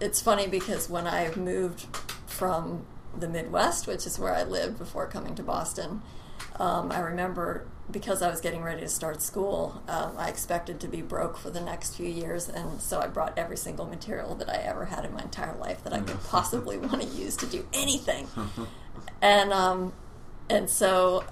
it's 0.00 0.22
funny 0.22 0.46
because 0.46 0.88
when 0.88 1.06
I 1.06 1.34
moved 1.34 1.86
from 2.26 2.86
the 3.18 3.28
Midwest, 3.28 3.86
which 3.86 4.06
is 4.06 4.18
where 4.18 4.34
I 4.34 4.42
lived 4.44 4.78
before 4.78 5.06
coming 5.06 5.34
to 5.34 5.42
Boston, 5.42 6.00
um, 6.58 6.90
I 6.92 7.00
remember 7.00 7.66
because 7.90 8.22
I 8.22 8.30
was 8.30 8.40
getting 8.40 8.62
ready 8.62 8.82
to 8.82 8.88
start 8.88 9.20
school, 9.20 9.82
um, 9.88 10.12
I 10.16 10.28
expected 10.28 10.78
to 10.80 10.88
be 10.88 11.02
broke 11.02 11.36
for 11.36 11.50
the 11.50 11.60
next 11.60 11.96
few 11.96 12.06
years, 12.06 12.48
and 12.48 12.80
so 12.80 13.00
I 13.00 13.08
brought 13.08 13.36
every 13.36 13.56
single 13.56 13.84
material 13.86 14.34
that 14.36 14.48
I 14.48 14.58
ever 14.58 14.84
had 14.84 15.04
in 15.04 15.12
my 15.12 15.22
entire 15.22 15.56
life 15.56 15.82
that 15.84 15.92
I 15.92 16.00
could 16.00 16.22
possibly 16.24 16.78
want 16.86 17.02
to 17.02 17.08
use 17.08 17.36
to 17.38 17.46
do 17.46 17.66
anything. 17.72 18.28
and 19.20 19.52
um, 19.52 19.92
and 20.48 20.70
so 20.70 21.24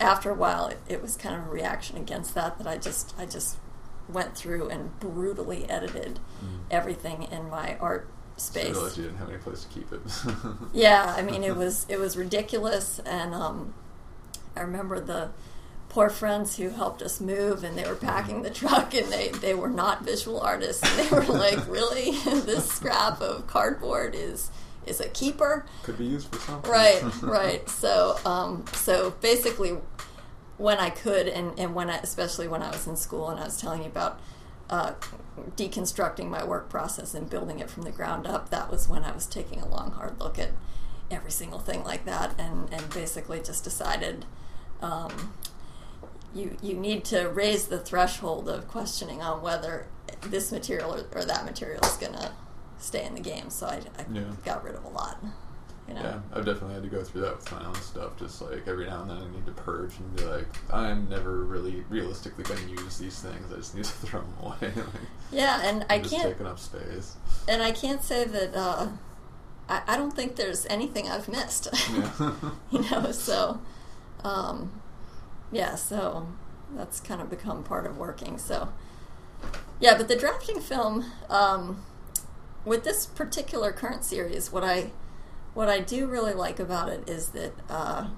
after 0.00 0.30
a 0.30 0.34
while, 0.34 0.66
it, 0.68 0.78
it 0.88 1.02
was 1.02 1.16
kind 1.16 1.34
of 1.36 1.46
a 1.46 1.50
reaction 1.50 1.96
against 1.96 2.34
that 2.34 2.58
that 2.58 2.66
I 2.66 2.76
just 2.78 3.14
I 3.18 3.26
just 3.26 3.56
went 4.08 4.36
through 4.36 4.68
and 4.68 4.98
brutally 5.00 5.68
edited 5.68 6.20
Mm. 6.44 6.58
everything 6.70 7.22
in 7.32 7.48
my 7.48 7.76
art 7.80 8.06
space. 8.36 8.74
realized 8.74 8.98
you 8.98 9.04
didn't 9.04 9.16
have 9.18 9.28
any 9.30 9.38
place 9.38 9.64
to 9.64 9.68
keep 9.68 9.90
it. 9.92 10.00
Yeah, 10.74 11.14
I 11.16 11.22
mean 11.22 11.42
it 11.42 11.56
was 11.56 11.86
it 11.88 11.98
was 11.98 12.16
ridiculous, 12.16 12.98
and 13.06 13.34
um, 13.34 13.72
I 14.56 14.60
remember 14.60 15.00
the 15.00 15.30
poor 15.94 16.10
friends 16.10 16.56
who 16.56 16.70
helped 16.70 17.02
us 17.02 17.20
move, 17.20 17.62
and 17.62 17.78
they 17.78 17.88
were 17.88 17.94
packing 17.94 18.42
the 18.42 18.50
truck, 18.50 18.94
and 18.94 19.10
they 19.12 19.28
they 19.28 19.54
were 19.54 19.70
not 19.70 20.04
visual 20.04 20.40
artists, 20.40 20.82
and 20.82 20.98
they 20.98 21.14
were 21.14 21.24
like, 21.24 21.66
"Really, 21.68 22.10
this 22.24 22.68
scrap 22.68 23.20
of 23.20 23.46
cardboard 23.46 24.14
is 24.14 24.50
is 24.86 25.00
a 25.00 25.08
keeper?" 25.08 25.64
Could 25.84 25.98
be 25.98 26.06
used 26.06 26.34
for 26.34 26.40
something. 26.40 26.70
Right, 26.70 27.02
right. 27.22 27.68
So 27.68 28.18
um, 28.26 28.64
so 28.72 29.12
basically, 29.20 29.78
when 30.58 30.78
I 30.78 30.90
could, 30.90 31.28
and 31.28 31.58
and 31.58 31.74
when 31.74 31.88
I, 31.88 31.98
especially 31.98 32.48
when 32.48 32.62
I 32.62 32.70
was 32.70 32.86
in 32.88 32.96
school, 32.96 33.30
and 33.30 33.40
I 33.40 33.44
was 33.44 33.60
telling 33.60 33.82
you 33.82 33.88
about. 33.88 34.20
Uh, 34.70 34.94
deconstructing 35.56 36.26
my 36.26 36.42
work 36.42 36.70
process 36.70 37.12
and 37.12 37.28
building 37.28 37.58
it 37.58 37.68
from 37.68 37.82
the 37.82 37.90
ground 37.90 38.26
up 38.26 38.48
that 38.48 38.70
was 38.70 38.88
when 38.88 39.04
i 39.04 39.12
was 39.12 39.26
taking 39.26 39.60
a 39.60 39.68
long 39.68 39.90
hard 39.90 40.18
look 40.18 40.38
at 40.38 40.52
every 41.10 41.30
single 41.30 41.58
thing 41.58 41.84
like 41.84 42.04
that 42.06 42.34
and, 42.38 42.72
and 42.72 42.88
basically 42.90 43.40
just 43.40 43.62
decided 43.64 44.24
um, 44.82 45.32
you 46.34 46.56
you 46.62 46.74
need 46.74 47.04
to 47.04 47.28
raise 47.28 47.68
the 47.68 47.78
threshold 47.78 48.48
of 48.48 48.66
questioning 48.68 49.22
on 49.22 49.40
whether 49.42 49.86
this 50.26 50.50
material 50.50 50.94
or, 50.94 51.04
or 51.14 51.24
that 51.24 51.44
material 51.44 51.80
is 51.84 51.96
going 51.96 52.12
to 52.14 52.32
stay 52.78 53.04
in 53.04 53.14
the 53.14 53.20
game 53.20 53.50
so 53.50 53.66
I, 53.66 53.80
I 53.98 54.04
Yeah. 54.12 54.22
got 54.44 54.64
rid 54.64 54.74
of 54.74 54.84
a 54.84 54.88
lot 54.88 55.18
you 55.88 55.94
know 55.94 56.00
Yeah, 56.02 56.18
I've 56.32 56.46
definitely 56.46 56.74
had 56.74 56.82
to 56.84 56.88
go 56.88 57.04
through 57.04 57.20
that 57.22 57.36
with 57.36 57.52
my 57.52 57.62
own 57.66 57.74
stuff. 57.74 58.16
Just 58.18 58.40
like 58.40 58.66
every 58.66 58.86
now 58.86 59.02
and 59.02 59.10
then, 59.10 59.18
I 59.18 59.30
need 59.36 59.44
to 59.44 59.52
purge 59.52 59.92
and 59.98 60.16
be 60.16 60.24
like, 60.24 60.46
I'm 60.72 61.06
never 61.10 61.44
really 61.44 61.84
realistically 61.90 62.42
going 62.44 62.64
to 62.64 62.82
use 62.82 62.96
these 62.96 63.20
things. 63.20 63.52
I 63.52 63.56
just 63.56 63.74
need 63.74 63.84
to 63.84 63.90
throw 64.06 64.20
them 64.22 64.32
away. 64.42 64.56
like, 64.62 64.86
yeah 65.30 65.60
and 65.62 65.84
i 65.90 65.96
I'm 65.96 66.02
just 66.02 66.14
can't 66.14 66.30
taking 66.30 66.46
up 66.46 66.58
space. 66.58 67.16
and 67.48 67.62
i 67.62 67.70
can't 67.70 68.02
say 68.02 68.24
that 68.24 68.54
uh, 68.54 68.88
I, 69.68 69.82
I 69.86 69.96
don't 69.96 70.12
think 70.12 70.36
there's 70.36 70.66
anything 70.66 71.08
i've 71.08 71.28
missed. 71.28 71.68
Yeah. 71.92 72.32
you 72.70 72.90
know 72.90 73.12
so 73.12 73.60
um, 74.22 74.80
yeah 75.52 75.74
so 75.74 76.28
that's 76.74 77.00
kind 77.00 77.20
of 77.20 77.30
become 77.30 77.62
part 77.62 77.86
of 77.86 77.96
working. 77.98 78.38
So 78.38 78.72
yeah 79.80 79.96
but 79.96 80.08
the 80.08 80.16
drafting 80.16 80.60
film 80.60 81.04
um, 81.28 81.84
with 82.64 82.84
this 82.84 83.06
particular 83.06 83.72
current 83.72 84.04
series 84.04 84.50
what 84.50 84.64
i 84.64 84.90
what 85.52 85.68
i 85.68 85.78
do 85.78 86.06
really 86.06 86.32
like 86.32 86.58
about 86.58 86.88
it 86.88 87.08
is 87.08 87.28
that 87.28 87.52
uh, 87.68 88.08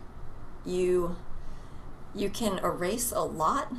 you 0.65 1.17
you 2.15 2.31
can 2.31 2.59
erase 2.59 3.13
a 3.13 3.21
lot. 3.21 3.73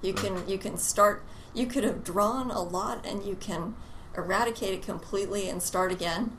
You 0.00 0.14
can 0.14 0.48
you 0.48 0.58
can 0.58 0.76
start 0.76 1.22
you 1.54 1.66
could 1.66 1.84
have 1.84 2.02
drawn 2.02 2.50
a 2.50 2.62
lot 2.62 3.04
and 3.06 3.22
you 3.24 3.36
can 3.36 3.76
eradicate 4.16 4.74
it 4.74 4.82
completely 4.82 5.48
and 5.48 5.62
start 5.62 5.92
again 5.92 6.36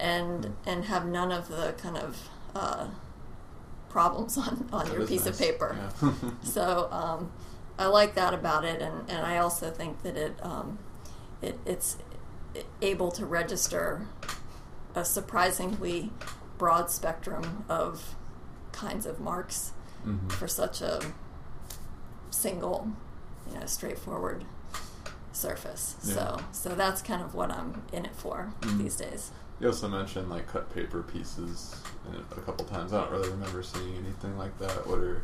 and 0.00 0.54
and 0.66 0.84
have 0.86 1.06
none 1.06 1.30
of 1.32 1.48
the 1.48 1.74
kind 1.78 1.96
of 1.96 2.28
uh, 2.54 2.88
problems 3.88 4.36
on, 4.46 4.68
on 4.72 4.86
That 4.88 4.94
your 4.98 5.06
piece 5.06 5.26
of 5.26 5.38
paper 5.38 5.76
Yeah. 6.02 6.12
so 6.42 6.88
um, 6.92 7.30
I 7.78 7.86
like 7.86 8.14
that 8.14 8.34
about 8.34 8.64
it, 8.64 8.82
and, 8.82 9.08
and 9.10 9.24
I 9.26 9.38
also 9.38 9.70
think 9.70 10.02
that 10.02 10.16
it, 10.16 10.34
um, 10.44 10.78
it 11.40 11.58
it's 11.64 11.96
able 12.82 13.10
to 13.12 13.24
register 13.24 14.06
a 14.94 15.04
surprisingly 15.04 16.10
broad 16.58 16.90
spectrum 16.90 17.64
of 17.68 18.14
kinds 18.72 19.06
of 19.06 19.20
marks 19.20 19.72
Mhm. 20.06 20.32
for 20.32 20.48
such 20.48 20.80
a 20.80 21.00
single, 22.30 22.88
you 23.52 23.58
know, 23.58 23.66
straightforward 23.66 24.44
surface. 25.32 25.96
Yeah. 26.04 26.14
So 26.14 26.40
so 26.52 26.68
that's 26.74 27.02
kind 27.02 27.22
of 27.22 27.34
what 27.34 27.50
I'm 27.50 27.82
in 27.92 28.04
it 28.06 28.14
for 28.16 28.52
Mhm. 28.60 28.78
these 28.78 28.96
days. 28.96 29.30
You 29.60 29.66
also 29.68 29.88
mentioned 29.88 30.30
like 30.30 30.46
cut 30.48 30.72
paper 30.74 31.02
pieces 31.02 31.76
a 32.36 32.40
couple 32.40 32.64
times. 32.64 32.92
I 32.94 33.02
don't 33.02 33.10
really 33.12 33.28
remember 33.28 33.62
seeing 33.62 33.94
anything 33.96 34.36
like 34.38 34.58
that. 34.58 34.86
What 34.86 34.98
are 35.00 35.22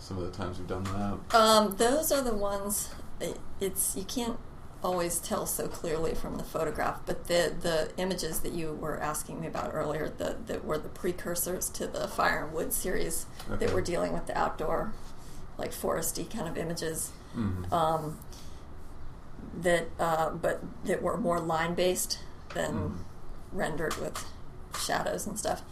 some 0.00 0.18
of 0.18 0.24
the 0.24 0.36
times 0.36 0.58
you've 0.58 0.66
done 0.68 0.84
that? 0.84 1.36
Um, 1.36 1.76
those 1.76 2.10
are 2.10 2.20
the 2.20 2.34
ones. 2.34 2.90
It, 3.20 3.38
it's 3.60 3.94
you 3.96 4.02
can't 4.04 4.38
always 4.82 5.18
tell 5.20 5.46
so 5.46 5.66
clearly 5.68 6.14
from 6.14 6.36
the 6.36 6.42
photograph, 6.44 7.00
but 7.06 7.28
the 7.28 7.54
the 7.60 7.90
images 7.96 8.40
that 8.40 8.52
you 8.52 8.72
were 8.72 8.98
asking 9.00 9.40
me 9.40 9.46
about 9.46 9.70
earlier, 9.72 10.08
the 10.08 10.36
that 10.46 10.64
were 10.64 10.76
the 10.76 10.88
precursors 10.88 11.68
to 11.70 11.86
the 11.86 12.08
Fire 12.08 12.44
and 12.44 12.52
Wood 12.52 12.72
series 12.72 13.26
Okay. 13.48 13.64
that 13.66 13.72
were 13.74 13.80
dealing 13.82 14.12
with 14.12 14.26
the 14.26 14.36
outdoor, 14.36 14.92
like 15.58 15.70
foresty 15.72 16.28
kind 16.28 16.48
of 16.48 16.58
images. 16.58 17.12
Mhm. 17.36 17.72
Um, 17.72 18.18
that 19.62 19.86
uh, 20.00 20.30
but 20.30 20.60
that 20.86 21.02
were 21.02 21.16
more 21.16 21.38
line 21.38 21.74
based 21.74 22.18
than 22.54 22.74
Mhm. 22.74 22.92
Rendered 23.54 23.96
with 23.96 24.24
shadows 24.78 25.26
and 25.26 25.38
stuff. 25.38 25.62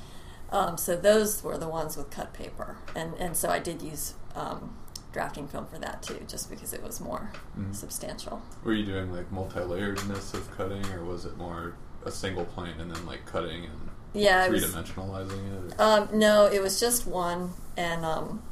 Um, 0.50 0.76
so 0.78 0.96
those 0.96 1.42
were 1.42 1.58
the 1.58 1.68
ones 1.68 1.96
with 1.96 2.10
cut 2.10 2.32
paper, 2.32 2.76
and 2.94 3.14
and 3.14 3.36
so 3.36 3.48
I 3.50 3.58
did 3.58 3.82
use 3.82 4.14
um, 4.34 4.76
drafting 5.12 5.48
film 5.48 5.66
for 5.66 5.78
that 5.78 6.02
too, 6.02 6.20
just 6.28 6.48
because 6.50 6.72
it 6.72 6.82
was 6.82 7.00
more 7.00 7.30
Mhm. 7.58 7.74
substantial. 7.74 8.40
Were 8.64 8.72
you 8.72 8.84
doing 8.86 9.12
like 9.12 9.30
multi-layeredness 9.32 10.34
of 10.34 10.50
cutting, 10.56 10.84
or 10.92 11.04
was 11.04 11.24
it 11.24 11.36
more 11.36 11.74
a 12.04 12.10
single 12.10 12.44
plane 12.44 12.80
and 12.80 12.90
then 12.94 13.06
like 13.06 13.24
cutting 13.26 13.64
and 13.64 13.90
yeah, 14.14 14.46
three 14.46 14.60
dimensionalizing 14.60 15.70
it. 15.70 15.74
Or? 15.78 15.82
Um, 15.82 16.08
no, 16.12 16.46
it 16.46 16.60
was 16.62 16.78
just 16.78 17.06
one, 17.06 17.52
and 17.76 18.04
um, 18.04 18.42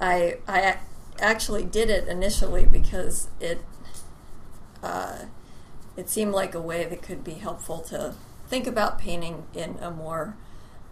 I 0.00 0.38
I 0.46 0.78
actually 1.20 1.64
did 1.64 1.90
it 1.90 2.06
initially 2.08 2.64
because 2.66 3.28
it 3.40 3.62
uh, 4.82 5.24
it 5.96 6.08
seemed 6.08 6.32
like 6.32 6.54
a 6.54 6.60
way 6.60 6.84
that 6.84 7.02
could 7.02 7.22
be 7.24 7.34
helpful 7.34 7.78
to 7.80 8.14
think 8.48 8.66
about 8.66 8.98
painting 8.98 9.44
in 9.54 9.76
a 9.80 9.90
more 9.90 10.36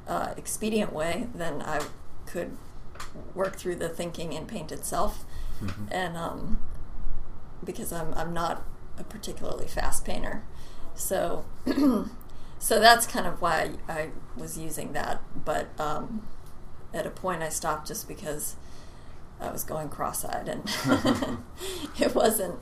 uh, 0.08 0.34
expedient 0.36 0.92
way 0.92 1.28
than 1.34 1.62
I 1.62 1.80
could 2.26 2.56
work 3.34 3.56
through 3.56 3.76
the 3.76 3.88
thinking 3.88 4.32
in 4.32 4.46
paint 4.46 4.72
itself, 4.72 5.24
Mhm. 5.62 5.88
and 5.90 6.16
um, 6.16 6.58
because 7.64 7.92
I'm 7.92 8.12
I'm 8.14 8.32
not 8.32 8.62
a 8.98 9.04
particularly 9.04 9.66
fast 9.66 10.04
painter, 10.04 10.42
so 10.94 11.44
so 12.58 12.80
that's 12.80 13.06
kind 13.06 13.26
of 13.26 13.40
why 13.40 13.72
I, 13.88 13.92
I 13.92 14.10
was 14.36 14.58
using 14.58 14.92
that. 14.92 15.20
But 15.44 15.68
um, 15.80 16.26
at 16.92 17.06
a 17.06 17.10
point, 17.10 17.42
I 17.42 17.48
stopped 17.50 17.86
just 17.88 18.08
because 18.08 18.56
I 19.40 19.50
was 19.50 19.64
going 19.64 19.88
cross-eyed, 19.88 20.48
and 20.48 20.62
it 22.00 22.14
wasn't. 22.14 22.56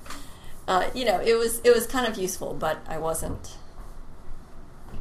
Uh, 0.69 0.91
you 0.95 1.05
know, 1.07 1.19
it 1.21 1.35
was 1.35 1.61
it 1.64 1.75
was 1.75 1.87
kind 1.87 2.07
of 2.07 2.16
useful, 2.19 2.53
but 2.55 2.79
I 2.87 2.99
wasn't 2.99 3.57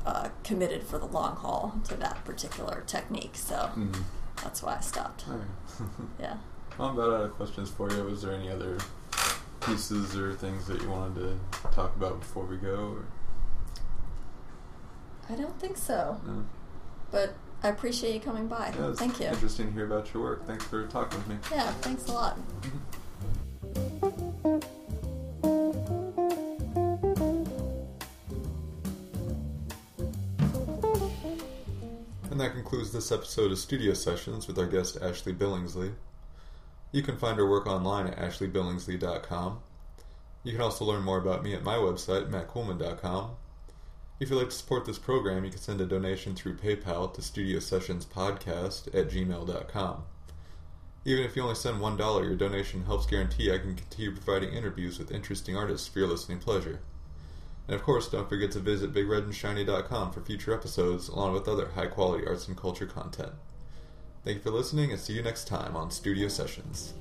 uh, 0.05 0.29
committed 0.43 0.81
for 0.83 0.97
the 0.97 1.05
long 1.05 1.35
haul 1.35 1.75
to 1.89 1.95
that 1.97 2.23
particular 2.23 2.83
technique. 2.87 3.35
So 3.35 3.55
Mhm. 3.75 4.03
that's 4.41 4.63
why 4.63 4.77
I 4.77 4.79
stopped. 4.79 5.25
Right. 5.27 5.41
Yeah. 6.19 6.37
Well, 6.77 6.89
I'm 6.89 6.97
about 6.97 7.13
out 7.13 7.25
of 7.25 7.33
questions 7.33 7.69
for 7.69 7.91
you. 7.91 8.03
Was 8.03 8.21
there 8.21 8.33
any 8.33 8.49
other 8.49 8.77
pieces 9.61 10.15
or 10.15 10.33
things 10.33 10.65
that 10.67 10.81
you 10.81 10.89
wanted 10.89 11.15
to 11.21 11.37
talk 11.71 11.95
about 11.95 12.19
before 12.21 12.45
we 12.45 12.55
go? 12.57 12.95
Or, 12.95 13.05
I 15.29 15.35
don't 15.35 15.59
think 15.59 15.75
so, 15.75 16.21
no? 16.25 16.45
but 17.11 17.33
I 17.63 17.67
appreciate 17.69 18.13
you 18.13 18.19
coming 18.21 18.47
by. 18.47 18.73
Yeah, 18.77 18.93
Thank 18.93 19.19
you. 19.19 19.25
Interesting 19.27 19.67
to 19.67 19.73
hear 19.73 19.85
about 19.85 20.13
your 20.13 20.23
work. 20.23 20.45
Thanks 20.47 20.63
for 20.65 20.87
talking 20.87 21.17
with 21.19 21.27
me. 21.27 21.37
Yeah, 21.51 21.69
thanks 21.81 22.07
a 22.07 22.13
lot. 22.13 22.37
And 32.37 32.45
that 32.45 32.53
concludes 32.53 32.91
this 32.91 33.11
episode 33.11 33.51
of 33.51 33.57
Studio 33.57 33.95
Sessions 33.95 34.47
with 34.47 34.59
our 34.59 34.67
guest 34.67 34.95
Ashley 35.01 35.33
Billingsley. 35.33 35.95
You 36.91 37.01
can 37.01 37.17
find 37.17 37.35
her 37.39 37.49
work 37.49 37.65
online 37.65 38.05
at 38.05 38.19
ashleybillingsley.com. 38.19 39.59
You 40.43 40.51
can 40.51 40.61
also 40.61 40.85
learn 40.85 41.01
more 41.01 41.17
about 41.17 41.41
me 41.41 41.55
at 41.55 41.63
my 41.63 41.77
website, 41.77 42.29
mattcoolman.com. 42.29 43.31
If 44.19 44.29
you'd 44.29 44.35
like 44.35 44.51
to 44.51 44.55
support 44.55 44.85
this 44.85 44.99
program, 44.99 45.45
you 45.45 45.49
can 45.49 45.59
send 45.59 45.81
a 45.81 45.87
donation 45.87 46.35
through 46.35 46.57
PayPal 46.57 47.11
to 47.15 47.23
Studio 47.23 47.57
Sessions 47.57 48.05
Podcast 48.05 48.93
at 48.93 49.09
gmail.com. 49.09 50.03
Even 51.05 51.23
if 51.23 51.35
you 51.35 51.41
only 51.41 51.55
send 51.55 51.81
$1, 51.81 52.23
your 52.23 52.35
donation 52.35 52.85
helps 52.85 53.07
guarantee 53.07 53.51
I 53.51 53.57
can 53.57 53.73
continue 53.73 54.11
providing 54.11 54.53
interviews 54.53 54.99
with 54.99 55.09
interesting 55.09 55.57
artists 55.57 55.87
for 55.87 55.97
your 55.97 56.07
listening 56.07 56.37
pleasure. 56.37 56.81
And 57.67 57.75
of 57.75 57.83
course, 57.83 58.07
don't 58.09 58.29
forget 58.29 58.51
to 58.51 58.59
visit 58.59 58.93
BigRedAndShiny.com 58.93 60.11
for 60.11 60.21
future 60.21 60.53
episodes, 60.53 61.09
along 61.09 61.33
with 61.33 61.47
other 61.47 61.69
high 61.75 61.87
quality 61.87 62.25
arts 62.25 62.47
and 62.47 62.55
culture 62.55 62.85
content. 62.85 63.33
Thank 64.23 64.37
you 64.37 64.43
for 64.43 64.51
listening, 64.51 64.91
and 64.91 64.99
see 64.99 65.13
you 65.13 65.21
next 65.21 65.47
time 65.47 65.75
on 65.75 65.91
Studio 65.91 66.27
Sessions. 66.27 66.93